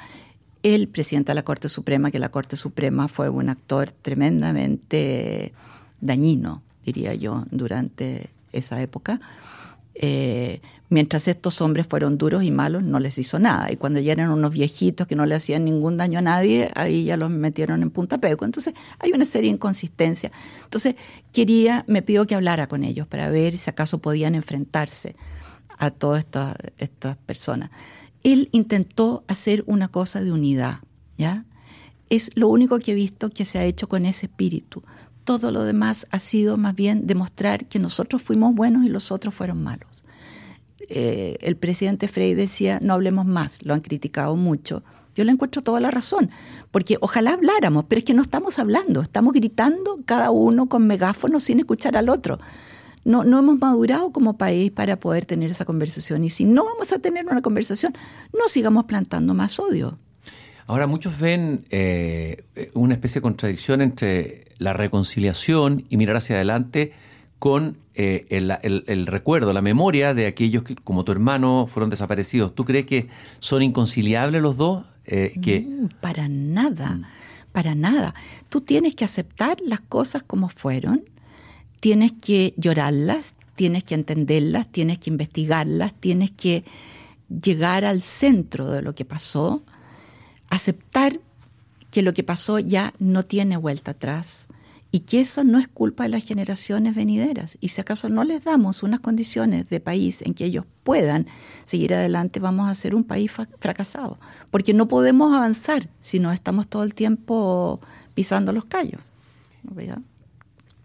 el 0.62 0.88
presidente 0.88 1.30
de 1.30 1.34
la 1.34 1.42
Corte 1.42 1.68
Suprema, 1.68 2.10
que 2.10 2.18
la 2.18 2.28
Corte 2.30 2.56
Suprema 2.56 3.08
fue 3.08 3.28
un 3.28 3.48
actor 3.48 3.90
tremendamente 3.90 5.52
dañino, 6.00 6.62
diría 6.84 7.14
yo, 7.14 7.44
durante 7.50 8.30
esa 8.52 8.80
época. 8.80 9.20
Eh, 9.94 10.60
Mientras 10.90 11.28
estos 11.28 11.60
hombres 11.60 11.86
fueron 11.86 12.18
duros 12.18 12.42
y 12.42 12.50
malos, 12.50 12.82
no 12.82 12.98
les 12.98 13.16
hizo 13.16 13.38
nada. 13.38 13.70
Y 13.70 13.76
cuando 13.76 14.00
ya 14.00 14.10
eran 14.10 14.30
unos 14.30 14.50
viejitos 14.50 15.06
que 15.06 15.14
no 15.14 15.24
le 15.24 15.36
hacían 15.36 15.64
ningún 15.64 15.96
daño 15.96 16.18
a 16.18 16.22
nadie, 16.22 16.68
ahí 16.74 17.04
ya 17.04 17.16
los 17.16 17.30
metieron 17.30 17.82
en 17.82 17.90
punta 17.90 18.18
peco. 18.18 18.44
Entonces 18.44 18.74
hay 18.98 19.12
una 19.12 19.24
serie 19.24 19.50
de 19.50 19.54
inconsistencias. 19.54 20.32
Entonces 20.64 20.96
quería, 21.32 21.84
me 21.86 22.02
pidió 22.02 22.26
que 22.26 22.34
hablara 22.34 22.66
con 22.66 22.82
ellos 22.82 23.06
para 23.06 23.30
ver 23.30 23.56
si 23.56 23.70
acaso 23.70 23.98
podían 23.98 24.34
enfrentarse 24.34 25.14
a 25.78 25.92
todas 25.92 26.24
estas, 26.24 26.56
estas 26.78 27.16
personas. 27.18 27.70
Él 28.24 28.48
intentó 28.50 29.22
hacer 29.28 29.62
una 29.68 29.86
cosa 29.86 30.20
de 30.20 30.32
unidad, 30.32 30.80
¿ya? 31.16 31.44
Es 32.08 32.32
lo 32.34 32.48
único 32.48 32.80
que 32.80 32.90
he 32.90 32.96
visto 32.96 33.30
que 33.30 33.44
se 33.44 33.60
ha 33.60 33.64
hecho 33.64 33.88
con 33.88 34.06
ese 34.06 34.26
espíritu. 34.26 34.82
Todo 35.30 35.52
lo 35.52 35.62
demás 35.62 36.08
ha 36.10 36.18
sido 36.18 36.56
más 36.56 36.74
bien 36.74 37.06
demostrar 37.06 37.66
que 37.66 37.78
nosotros 37.78 38.20
fuimos 38.20 38.52
buenos 38.52 38.84
y 38.84 38.88
los 38.88 39.12
otros 39.12 39.32
fueron 39.32 39.62
malos. 39.62 40.02
Eh, 40.88 41.38
el 41.40 41.54
presidente 41.54 42.08
Frey 42.08 42.34
decía, 42.34 42.80
no 42.82 42.94
hablemos 42.94 43.26
más, 43.26 43.64
lo 43.64 43.72
han 43.72 43.80
criticado 43.80 44.34
mucho. 44.34 44.82
Yo 45.14 45.22
le 45.22 45.30
encuentro 45.30 45.62
toda 45.62 45.78
la 45.78 45.92
razón, 45.92 46.30
porque 46.72 46.98
ojalá 47.00 47.34
habláramos, 47.34 47.84
pero 47.88 48.00
es 48.00 48.04
que 48.04 48.12
no 48.12 48.22
estamos 48.22 48.58
hablando, 48.58 49.02
estamos 49.02 49.32
gritando 49.32 50.00
cada 50.04 50.32
uno 50.32 50.68
con 50.68 50.88
megáfono 50.88 51.38
sin 51.38 51.60
escuchar 51.60 51.96
al 51.96 52.08
otro. 52.08 52.40
No, 53.04 53.22
no 53.22 53.38
hemos 53.38 53.56
madurado 53.56 54.10
como 54.10 54.36
país 54.36 54.72
para 54.72 54.98
poder 54.98 55.26
tener 55.26 55.52
esa 55.52 55.64
conversación 55.64 56.24
y 56.24 56.30
si 56.30 56.44
no 56.44 56.64
vamos 56.64 56.90
a 56.90 56.98
tener 56.98 57.24
una 57.26 57.40
conversación, 57.40 57.94
no 58.36 58.48
sigamos 58.48 58.86
plantando 58.86 59.32
más 59.34 59.60
odio. 59.60 59.96
Ahora 60.70 60.86
muchos 60.86 61.18
ven 61.18 61.64
eh, 61.70 62.44
una 62.74 62.94
especie 62.94 63.18
de 63.18 63.22
contradicción 63.22 63.80
entre 63.80 64.44
la 64.58 64.72
reconciliación 64.72 65.84
y 65.88 65.96
mirar 65.96 66.14
hacia 66.14 66.36
adelante 66.36 66.92
con 67.40 67.76
eh, 67.96 68.24
el, 68.30 69.06
recuerdo, 69.08 69.52
la 69.52 69.62
memoria 69.62 70.14
de 70.14 70.28
aquellos 70.28 70.62
que, 70.62 70.76
como 70.76 71.02
tu 71.02 71.10
hermano, 71.10 71.66
fueron 71.68 71.90
desaparecidos. 71.90 72.54
¿Tú 72.54 72.64
crees 72.64 72.86
que 72.86 73.08
son 73.40 73.64
inconciliables 73.64 74.40
los 74.40 74.56
dos? 74.58 74.84
Eh, 75.06 75.40
que... 75.42 75.66
para 76.00 76.28
nada, 76.28 76.98
mm. 76.98 77.04
para 77.50 77.74
nada. 77.74 78.14
Tú 78.48 78.60
tienes 78.60 78.94
que 78.94 79.04
aceptar 79.04 79.56
las 79.66 79.80
cosas 79.80 80.22
como 80.22 80.48
fueron, 80.48 81.02
tienes 81.80 82.12
que 82.12 82.54
llorarlas, 82.56 83.34
tienes 83.56 83.82
que 83.82 83.96
entenderlas, 83.96 84.68
tienes 84.68 85.00
que 85.00 85.10
investigarlas, 85.10 85.94
tienes 85.94 86.30
que 86.30 86.62
llegar 87.28 87.84
al 87.84 88.02
centro 88.02 88.70
de 88.70 88.82
lo 88.82 88.94
que 88.94 89.04
pasó, 89.04 89.64
aceptar 90.50 91.20
que 91.90 92.02
lo 92.02 92.12
que 92.12 92.22
pasó 92.22 92.58
ya 92.58 92.92
no 92.98 93.24
tiene 93.24 93.56
vuelta 93.56 93.92
atrás 93.92 94.48
y 94.92 95.00
que 95.00 95.20
eso 95.20 95.44
no 95.44 95.58
es 95.58 95.68
culpa 95.68 96.02
de 96.04 96.10
las 96.10 96.24
generaciones 96.24 96.94
venideras. 96.94 97.56
Y 97.60 97.68
si 97.68 97.80
acaso 97.80 98.08
no 98.08 98.24
les 98.24 98.42
damos 98.44 98.82
unas 98.82 99.00
condiciones 99.00 99.68
de 99.70 99.80
país 99.80 100.20
en 100.22 100.34
que 100.34 100.44
ellos 100.44 100.64
puedan 100.82 101.26
seguir 101.64 101.94
adelante, 101.94 102.40
vamos 102.40 102.68
a 102.68 102.74
ser 102.74 102.94
un 102.94 103.04
país 103.04 103.30
fracasado. 103.30 104.18
Porque 104.50 104.74
no 104.74 104.88
podemos 104.88 105.32
avanzar 105.32 105.88
si 106.00 106.18
no 106.18 106.32
estamos 106.32 106.66
todo 106.66 106.82
el 106.82 106.94
tiempo 106.94 107.80
pisando 108.14 108.52
los 108.52 108.64
callos. 108.64 109.00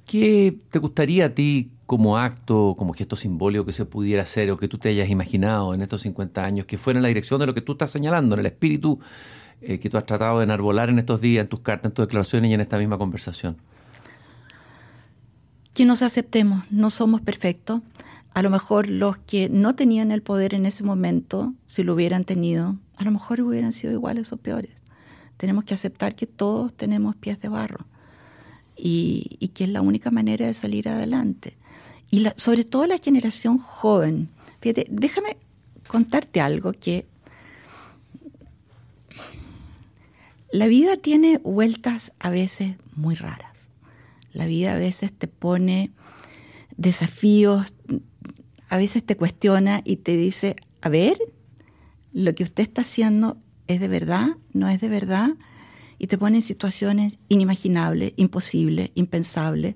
¿Qué 0.06 0.56
te 0.70 0.78
gustaría 0.78 1.26
a 1.26 1.30
ti 1.30 1.72
como 1.88 2.18
acto, 2.18 2.76
como 2.78 2.94
gesto 2.94 3.16
simbólico 3.16 3.66
que 3.66 3.72
se 3.72 3.86
pudiera 3.86 4.24
hacer 4.24 4.52
o 4.52 4.58
que 4.58 4.68
tú 4.68 4.78
te 4.78 4.90
hayas 4.90 5.10
imaginado 5.10 5.74
en 5.74 5.82
estos 5.82 6.02
50 6.02 6.44
años, 6.44 6.66
que 6.68 6.78
fuera 6.78 7.00
en 7.00 7.04
la 7.04 7.10
dirección 7.10 7.40
de 7.40 7.48
lo 7.48 7.54
que 7.54 7.62
tú 7.62 7.74
estás 7.74 7.92
señalando, 7.92 8.36
en 8.36 8.42
el 8.42 8.46
espíritu 8.48 9.00
eh, 9.62 9.80
que 9.80 9.90
tú 9.90 9.98
has 9.98 10.06
tratado 10.06 10.40
de 10.40 10.46
enarbolar 10.46 10.90
en 10.90 11.00
estos 11.00 11.22
días, 11.22 11.44
en 11.44 11.50
tus 11.50 11.62
cartas, 11.62 11.92
en 11.92 11.94
tus 11.94 12.06
declaraciones 12.06 12.52
y 12.52 12.54
en 12.54 12.62
esta 12.62 12.78
misma 12.78 12.98
conversación? 12.98 13.58
que 15.76 15.86
nos 15.86 16.02
aceptemos, 16.02 16.64
no 16.72 16.90
somos 16.90 17.20
perfectos. 17.20 17.82
A 18.34 18.42
lo 18.42 18.50
mejor 18.50 18.90
los 18.90 19.18
que 19.18 19.50
no 19.50 19.76
tenían 19.76 20.10
el 20.10 20.22
poder 20.22 20.54
en 20.54 20.66
ese 20.66 20.84
momento, 20.84 21.54
si 21.66 21.84
lo 21.84 21.94
hubieran 21.94 22.24
tenido, 22.24 22.78
a 22.96 23.04
lo 23.04 23.12
mejor 23.12 23.42
hubieran 23.42 23.74
sido 23.74 23.92
iguales 23.92 24.32
o 24.32 24.38
peores. 24.38 24.72
Tenemos 25.36 25.66
que 25.66 25.74
aceptar 25.74 26.16
que 26.16 26.28
todos 26.28 26.74
tenemos 26.74 27.18
pies 27.18 27.42
de 27.42 27.50
barro 27.50 27.86
y, 28.78 29.52
que 29.54 29.66
es 29.66 29.70
la 29.70 29.82
única 29.82 30.12
manera 30.12 30.46
de 30.46 30.54
salir 30.54 30.88
adelante. 30.88 31.58
Y 32.10 32.26
sobre 32.38 32.64
todo 32.64 32.88
la 32.88 32.98
generación 32.98 33.58
joven. 33.58 34.30
Fíjate, 34.62 34.88
déjame 34.90 35.36
contarte 35.90 36.40
algo 36.40 36.72
que 36.72 37.06
la 40.52 40.68
vida 40.68 40.98
tiene 40.98 41.40
vueltas 41.40 42.14
a 42.20 42.30
veces 42.30 42.76
muy 42.96 43.16
raras. 43.16 43.70
La 44.32 44.46
vida 44.46 44.76
a 44.76 44.78
veces 44.78 45.12
te 45.12 45.28
pone 45.28 45.92
desafíos, 46.78 47.74
a 48.70 48.78
veces 48.78 49.04
te 49.04 49.16
cuestiona 49.16 49.82
y 49.84 49.98
te 49.98 50.18
dice, 50.18 50.56
a 50.82 50.90
ver, 50.90 51.18
lo 52.14 52.36
que 52.36 52.44
usted 52.44 52.64
está 52.64 52.82
haciendo 52.82 53.38
es 53.68 53.80
de 53.80 53.88
verdad, 53.88 54.28
no 54.54 54.70
es 54.70 54.82
de 54.82 54.90
verdad, 54.90 55.32
y 55.98 56.08
te 56.08 56.18
pone 56.18 56.38
en 56.38 56.42
situaciones 56.42 57.18
inimaginables, 57.30 58.14
imposibles, 58.18 58.92
impensables, 58.96 59.76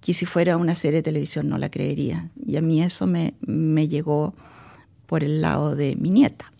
que 0.00 0.14
si 0.14 0.26
fuera 0.26 0.56
una 0.56 0.74
serie 0.74 0.98
de 0.98 1.02
televisión 1.02 1.48
no 1.48 1.58
la 1.58 1.70
creería. 1.70 2.30
Y 2.46 2.56
a 2.56 2.62
mí 2.62 2.82
eso 2.82 3.06
me, 3.06 3.34
me 3.40 3.88
llegó 3.88 4.34
por 5.06 5.24
el 5.24 5.40
lado 5.40 5.74
de 5.74 5.96
mi 5.96 6.10
nieta. 6.10 6.52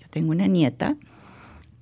Yo 0.00 0.08
tengo 0.08 0.30
una 0.30 0.46
nieta 0.46 0.96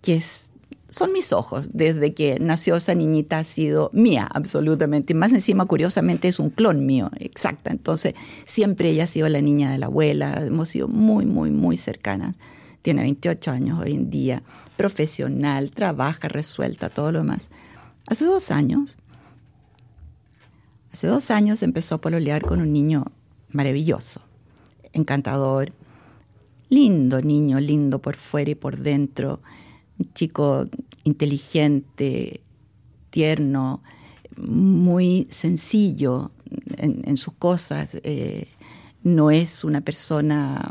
que 0.01 0.15
es 0.15 0.52
son 0.93 1.11
mis 1.13 1.33
ojos. 1.33 1.71
Desde 1.73 2.13
que 2.13 2.39
nació 2.39 2.77
esa 2.77 2.95
niñita 2.95 3.39
ha 3.39 3.45
sido 3.45 3.91
mía, 3.95 4.29
absolutamente. 4.33 5.15
Más 5.15 5.33
encima, 5.33 5.65
curiosamente, 5.65 6.29
es 6.29 6.39
un 6.39 6.51
clon 6.51 6.85
mío, 6.85 7.11
exacta. 7.19 7.71
Entonces, 7.71 8.15
siempre 8.45 8.91
ella 8.91 9.05
ha 9.05 9.07
sido 9.07 9.29
la 9.31 9.41
niña 9.41 9.73
de 9.73 9.79
la 9.79 9.87
abuela. 9.87 10.35
Hemos 10.45 10.69
sido 10.69 10.89
muy, 10.89 11.25
muy, 11.25 11.51
muy 11.51 11.79
cercanas. 11.79 12.37
Tiene 12.83 13.03
28 13.03 13.51
años 13.51 13.81
hoy 13.81 13.95
en 13.95 14.11
día, 14.11 14.43
profesional, 14.77 15.71
trabaja, 15.71 16.29
resuelta, 16.29 16.91
todo 16.91 17.11
lo 17.11 17.21
demás. 17.21 17.51
Hace 18.07 18.27
dos 18.27 18.51
años, 18.51 18.99
hace 20.93 21.07
dos 21.07 21.31
años 21.31 21.63
empezó 21.63 21.95
a 21.95 22.01
pololear 22.01 22.43
con 22.43 22.61
un 22.61 22.73
niño 22.73 23.07
maravilloso, 23.51 24.21
encantador, 24.93 25.73
lindo 26.69 27.23
niño, 27.23 27.61
lindo 27.61 28.01
por 28.01 28.17
fuera 28.17 28.51
y 28.51 28.55
por 28.57 28.79
dentro 28.79 29.41
chico 30.15 30.69
inteligente, 31.05 32.41
tierno, 33.11 33.83
muy 34.37 35.27
sencillo 35.31 36.33
en, 36.77 37.17
sus 37.17 37.35
cosas. 37.35 37.99
Eh, 38.03 38.49
no 39.03 39.31
es 39.31 39.65
una 39.65 39.81
persona, 39.81 40.71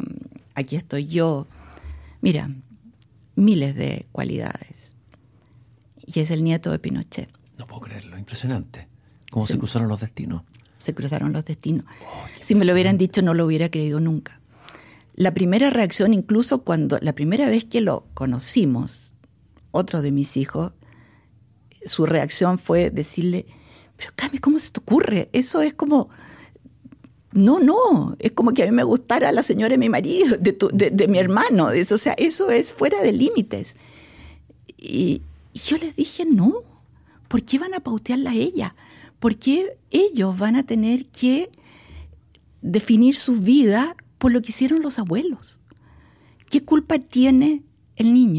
aquí 0.55 0.75
estoy 0.75 1.05
yo. 1.05 1.47
Mira, 2.21 2.49
miles 3.35 3.75
de 3.75 4.05
cualidades. 4.11 4.95
Y 6.05 6.19
es 6.19 6.31
el 6.31 6.43
nieto 6.43 6.71
de 6.71 6.79
Pinochet. 6.79 7.29
No 7.57 7.67
puedo 7.67 7.81
creerlo, 7.81 8.17
impresionante. 8.17 8.87
¿Cómo 9.29 9.47
se, 9.47 9.57
cruzaron 9.57 9.87
los 9.87 10.01
destinos? 10.01 10.43
Se 10.77 10.93
cruzaron 10.93 11.31
los 11.31 11.45
destinos. 11.45 11.85
Oh, 12.05 12.25
si 12.39 12.55
me 12.55 12.65
lo 12.65 12.73
hubieran 12.73 12.97
dicho, 12.97 13.21
no 13.21 13.33
lo 13.33 13.45
hubiera 13.45 13.69
creído 13.69 13.99
nunca. 13.99 14.41
La 15.13 15.33
primera 15.33 15.69
reacción, 15.69 16.13
incluso 16.13 16.63
cuando 16.63 16.97
la 17.01 17.13
primera 17.13 17.47
vez 17.47 17.65
que 17.65 17.81
lo 17.81 18.07
conocimos, 18.13 19.10
otro 19.71 20.01
de 20.01 20.11
mis 20.11 20.37
hijos, 20.37 20.73
su 21.85 22.05
reacción 22.05 22.57
fue 22.57 22.91
decirle, 22.91 23.45
pero 23.97 24.11
Cami, 24.15 24.39
¿cómo 24.39 24.59
se 24.59 24.71
te 24.71 24.79
ocurre? 24.79 25.29
Eso 25.33 25.61
es 25.61 25.73
como, 25.73 26.09
no, 27.33 27.59
no, 27.59 28.15
es 28.19 28.31
como 28.33 28.51
que 28.53 28.63
a 28.63 28.65
mí 28.65 28.71
me 28.71 28.83
gustara 28.83 29.31
la 29.31 29.43
señora 29.43 29.69
de 29.69 29.77
mi 29.77 29.89
marido, 29.89 30.37
de, 30.37 31.07
mi 31.07 31.17
hermano, 31.17 31.71
eso, 31.71 31.95
o 31.95 31.97
sea, 31.97 32.13
eso 32.13 32.51
es 32.51 32.71
fuera 32.71 33.01
de 33.01 33.13
límites. 33.13 33.75
Y, 34.77 35.21
yo 35.53 35.77
les 35.77 35.97
dije, 35.97 36.25
no, 36.25 36.63
¿por 37.27 37.43
qué 37.43 37.59
van 37.59 37.73
a 37.73 37.81
pautearla 37.81 38.31
a 38.31 38.35
ella? 38.35 38.73
¿Por 39.19 39.35
qué 39.35 39.77
ellos 39.89 40.37
van 40.37 40.55
a 40.55 40.63
tener 40.63 41.07
que 41.07 41.49
definir 42.61 43.17
su 43.17 43.35
vida 43.35 43.97
por 44.17 44.31
lo 44.31 44.41
que 44.41 44.49
hicieron 44.49 44.81
los 44.81 44.97
abuelos? 44.97 45.59
¿Qué 46.49 46.63
culpa 46.63 46.99
tiene 46.99 47.63
el 47.97 48.13
niño? 48.13 48.30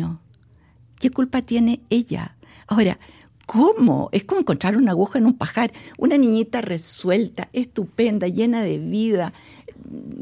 ¿Qué 1.02 1.10
culpa 1.10 1.42
tiene 1.42 1.80
ella? 1.90 2.36
Ahora, 2.68 2.96
¿cómo? 3.44 4.08
Es 4.12 4.22
como 4.22 4.38
encontrar 4.40 4.76
una 4.76 4.92
aguja 4.92 5.18
en 5.18 5.26
un 5.26 5.34
pajar. 5.34 5.72
Una 5.98 6.16
niñita 6.16 6.60
resuelta, 6.60 7.48
estupenda, 7.52 8.28
llena 8.28 8.62
de 8.62 8.78
vida, 8.78 9.32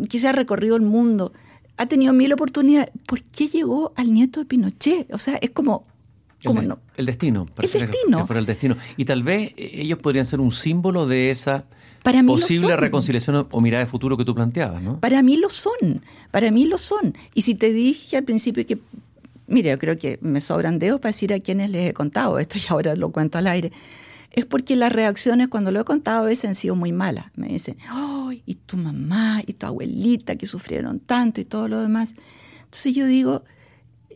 que 0.08 0.18
se 0.18 0.26
ha 0.26 0.32
recorrido 0.32 0.76
el 0.76 0.82
mundo, 0.82 1.34
ha 1.76 1.84
tenido 1.84 2.14
mil 2.14 2.32
oportunidades. 2.32 2.92
¿Por 3.04 3.22
qué 3.22 3.48
llegó 3.48 3.92
al 3.94 4.10
nieto 4.14 4.40
de 4.40 4.46
Pinochet? 4.46 5.12
O 5.12 5.18
sea, 5.18 5.36
es 5.36 5.50
como... 5.50 5.84
el, 6.44 6.68
no? 6.68 6.78
el 6.96 7.04
destino. 7.04 7.46
El 7.58 7.70
destino. 7.70 8.26
el 8.34 8.46
destino. 8.46 8.76
Y 8.96 9.04
tal 9.04 9.22
vez 9.22 9.52
ellos 9.58 9.98
podrían 9.98 10.24
ser 10.24 10.40
un 10.40 10.50
símbolo 10.50 11.06
de 11.06 11.30
esa 11.30 11.66
posible 12.26 12.74
reconciliación 12.76 13.46
o 13.50 13.60
mirada 13.60 13.84
de 13.84 13.90
futuro 13.90 14.16
que 14.16 14.24
tú 14.24 14.34
planteabas, 14.34 14.82
¿no? 14.82 14.98
Para 14.98 15.22
mí 15.22 15.36
lo 15.36 15.50
son, 15.50 16.02
para 16.30 16.50
mí 16.50 16.64
lo 16.64 16.78
son. 16.78 17.14
Y 17.34 17.42
si 17.42 17.54
te 17.54 17.70
dije 17.70 18.16
al 18.16 18.24
principio 18.24 18.64
que 18.64 18.78
Mire, 19.50 19.70
yo 19.70 19.78
creo 19.78 19.98
que 19.98 20.18
me 20.22 20.40
sobran 20.40 20.78
dedos 20.78 21.00
para 21.00 21.10
decir 21.10 21.34
a 21.34 21.40
quienes 21.40 21.70
les 21.70 21.90
he 21.90 21.92
contado 21.92 22.38
esto 22.38 22.56
y 22.56 22.62
ahora 22.68 22.94
lo 22.94 23.10
cuento 23.10 23.36
al 23.36 23.48
aire. 23.48 23.72
Es 24.30 24.46
porque 24.46 24.76
las 24.76 24.92
reacciones 24.92 25.48
cuando 25.48 25.72
lo 25.72 25.80
he 25.80 25.84
contado 25.84 26.22
a 26.22 26.26
veces 26.26 26.44
han 26.44 26.54
sido 26.54 26.76
muy 26.76 26.92
malas. 26.92 27.26
Me 27.34 27.48
dicen, 27.48 27.76
¡ay! 27.88 28.44
y 28.46 28.54
tu 28.54 28.76
mamá 28.76 29.42
y 29.44 29.54
tu 29.54 29.66
abuelita 29.66 30.36
que 30.36 30.46
sufrieron 30.46 31.00
tanto 31.00 31.40
y 31.40 31.44
todo 31.44 31.66
lo 31.66 31.80
demás. 31.80 32.14
Entonces 32.60 32.94
yo 32.94 33.06
digo, 33.06 33.42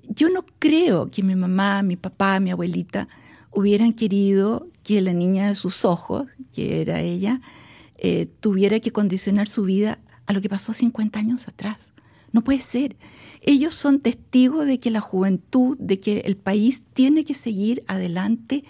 yo 0.09 0.31
no 0.31 0.47
creo 0.61 1.11
que 1.11 1.25
mi 1.25 1.35
mamá, 1.35 1.83
mi 1.83 1.97
papá, 1.97 2.39
mi 2.39 2.53
abuelita 2.53 3.09
hubieran 3.51 3.93
querido 3.93 4.69
que 4.85 5.01
la 5.01 5.13
niña 5.13 5.49
de 5.49 5.57
sus 5.57 5.85
ojos, 5.85 6.31
que 6.53 6.81
era 6.81 7.01
ella, 7.01 7.41
eh, 7.97 8.29
tuviera 8.39 8.79
que 8.79 8.93
condicionar 8.93 9.49
su 9.49 9.65
vida 9.65 9.99
a 10.27 10.33
lo 10.33 10.41
que 10.41 10.49
pasó 10.49 10.73
50 10.73 11.19
años 11.19 11.49
atrás. 11.49 11.94
No 12.35 12.43
puede 12.43 12.61
ser. 12.61 12.97
Ellos 13.43 13.77
son 13.77 14.01
testigos 14.01 14.67
de 14.67 14.81
que 14.81 14.91
la 14.91 15.01
juventud, 15.01 15.79
de 15.79 16.01
que 16.01 16.19
el 16.27 16.37
país 16.37 16.83
tiene 16.93 17.25
que 17.25 17.33
seguir 17.33 17.85
adelante 17.87 18.65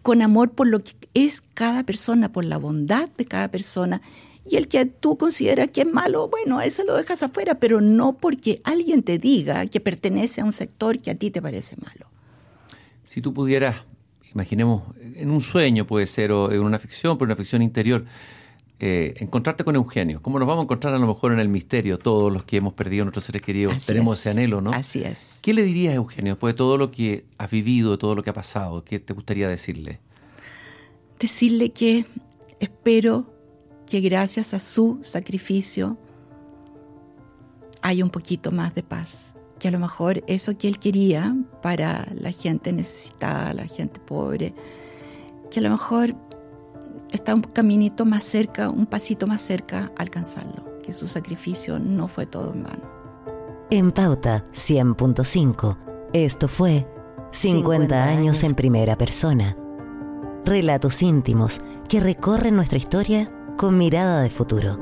con 0.00 0.22
amor 0.22 0.52
por 0.52 0.68
lo 0.68 0.82
que 0.82 0.92
es 1.12 1.42
cada 1.52 1.82
persona, 1.82 2.32
por 2.32 2.46
la 2.46 2.56
bondad 2.56 3.10
de 3.10 3.26
cada 3.26 3.48
persona. 3.48 4.00
Y 4.48 4.56
el 4.56 4.68
que 4.68 4.86
tú 4.86 5.18
consideras 5.18 5.68
que 5.68 5.82
es 5.82 5.86
malo, 5.86 6.28
bueno, 6.28 6.60
a 6.60 6.64
ese 6.64 6.82
lo 6.82 6.96
dejas 6.96 7.22
afuera, 7.22 7.60
pero 7.60 7.82
no 7.82 8.14
porque 8.14 8.62
alguien 8.64 9.02
te 9.02 9.18
diga 9.18 9.66
que 9.66 9.80
pertenece 9.80 10.40
a 10.40 10.46
un 10.46 10.52
sector 10.52 10.98
que 10.98 11.10
a 11.10 11.14
ti 11.14 11.30
te 11.30 11.42
parece 11.42 11.76
malo. 11.76 12.06
Si 13.04 13.20
tú 13.20 13.34
pudieras, 13.34 13.76
imaginemos, 14.32 14.82
en 15.14 15.30
un 15.30 15.42
sueño 15.42 15.86
puede 15.86 16.06
ser, 16.06 16.32
o 16.32 16.50
en 16.50 16.62
una 16.62 16.78
ficción, 16.78 17.18
pero 17.18 17.26
una 17.26 17.36
ficción 17.36 17.60
interior, 17.60 18.06
eh, 18.80 19.14
encontrarte 19.18 19.64
con 19.64 19.74
Eugenio. 19.74 20.22
¿Cómo 20.22 20.38
nos 20.38 20.46
vamos 20.46 20.62
a 20.62 20.64
encontrar 20.64 20.94
a 20.94 20.98
lo 20.98 21.06
mejor 21.06 21.32
en 21.32 21.40
el 21.40 21.48
misterio, 21.48 21.98
todos 21.98 22.32
los 22.32 22.44
que 22.44 22.58
hemos 22.58 22.74
perdido 22.74 23.02
a 23.02 23.06
nuestros 23.06 23.24
seres 23.24 23.42
queridos? 23.42 23.84
tenemos 23.84 24.20
ese 24.20 24.30
anhelo, 24.30 24.60
¿no? 24.60 24.70
Así 24.70 25.02
es. 25.02 25.40
¿Qué 25.42 25.52
le 25.52 25.62
dirías 25.62 25.92
a 25.92 25.96
Eugenio 25.96 26.34
después 26.34 26.54
de 26.54 26.58
todo 26.58 26.76
lo 26.76 26.90
que 26.92 27.24
has 27.38 27.50
vivido, 27.50 27.92
de 27.92 27.98
todo 27.98 28.14
lo 28.14 28.22
que 28.22 28.30
ha 28.30 28.34
pasado? 28.34 28.84
¿Qué 28.84 29.00
te 29.00 29.14
gustaría 29.14 29.48
decirle? 29.48 30.00
Decirle 31.18 31.70
que 31.70 32.06
espero 32.60 33.26
que 33.84 34.00
gracias 34.00 34.54
a 34.54 34.60
su 34.60 34.98
sacrificio 35.00 35.98
hay 37.82 38.02
un 38.02 38.10
poquito 38.10 38.52
más 38.52 38.74
de 38.76 38.84
paz. 38.84 39.34
Que 39.58 39.66
a 39.66 39.70
lo 39.72 39.80
mejor 39.80 40.22
eso 40.28 40.56
que 40.56 40.68
él 40.68 40.78
quería 40.78 41.34
para 41.62 42.06
la 42.14 42.30
gente 42.30 42.72
necesitada, 42.72 43.52
la 43.54 43.66
gente 43.66 43.98
pobre, 43.98 44.54
que 45.50 45.58
a 45.58 45.62
lo 45.62 45.70
mejor 45.70 46.14
está 47.12 47.34
un 47.34 47.42
caminito 47.42 48.04
más 48.04 48.24
cerca, 48.24 48.70
un 48.70 48.86
pasito 48.86 49.26
más 49.26 49.42
cerca 49.42 49.92
a 49.96 50.02
alcanzarlo, 50.02 50.78
que 50.82 50.92
su 50.92 51.06
sacrificio 51.08 51.78
no 51.78 52.08
fue 52.08 52.26
todo 52.26 52.52
en 52.52 52.62
vano. 52.62 52.98
En 53.70 53.92
Pauta 53.92 54.44
100.5, 54.52 55.76
esto 56.14 56.48
fue 56.48 56.86
50, 57.32 58.04
años 58.04 58.42
en 58.42 58.54
primera 58.54 58.96
persona. 58.96 59.56
Relatos 60.44 61.02
íntimos 61.02 61.60
que 61.88 62.00
recorren 62.00 62.56
nuestra 62.56 62.78
historia 62.78 63.30
con 63.56 63.76
mirada 63.76 64.22
de 64.22 64.30
futuro. 64.30 64.78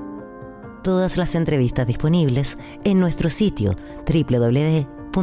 Todas 0.85 1.17
las 1.17 1.35
entrevistas 1.35 1.87
disponibles 1.87 2.59
en 2.85 3.01
nuestro 3.01 3.29
sitio 3.29 3.75
www.pauta.cl. 4.07 5.17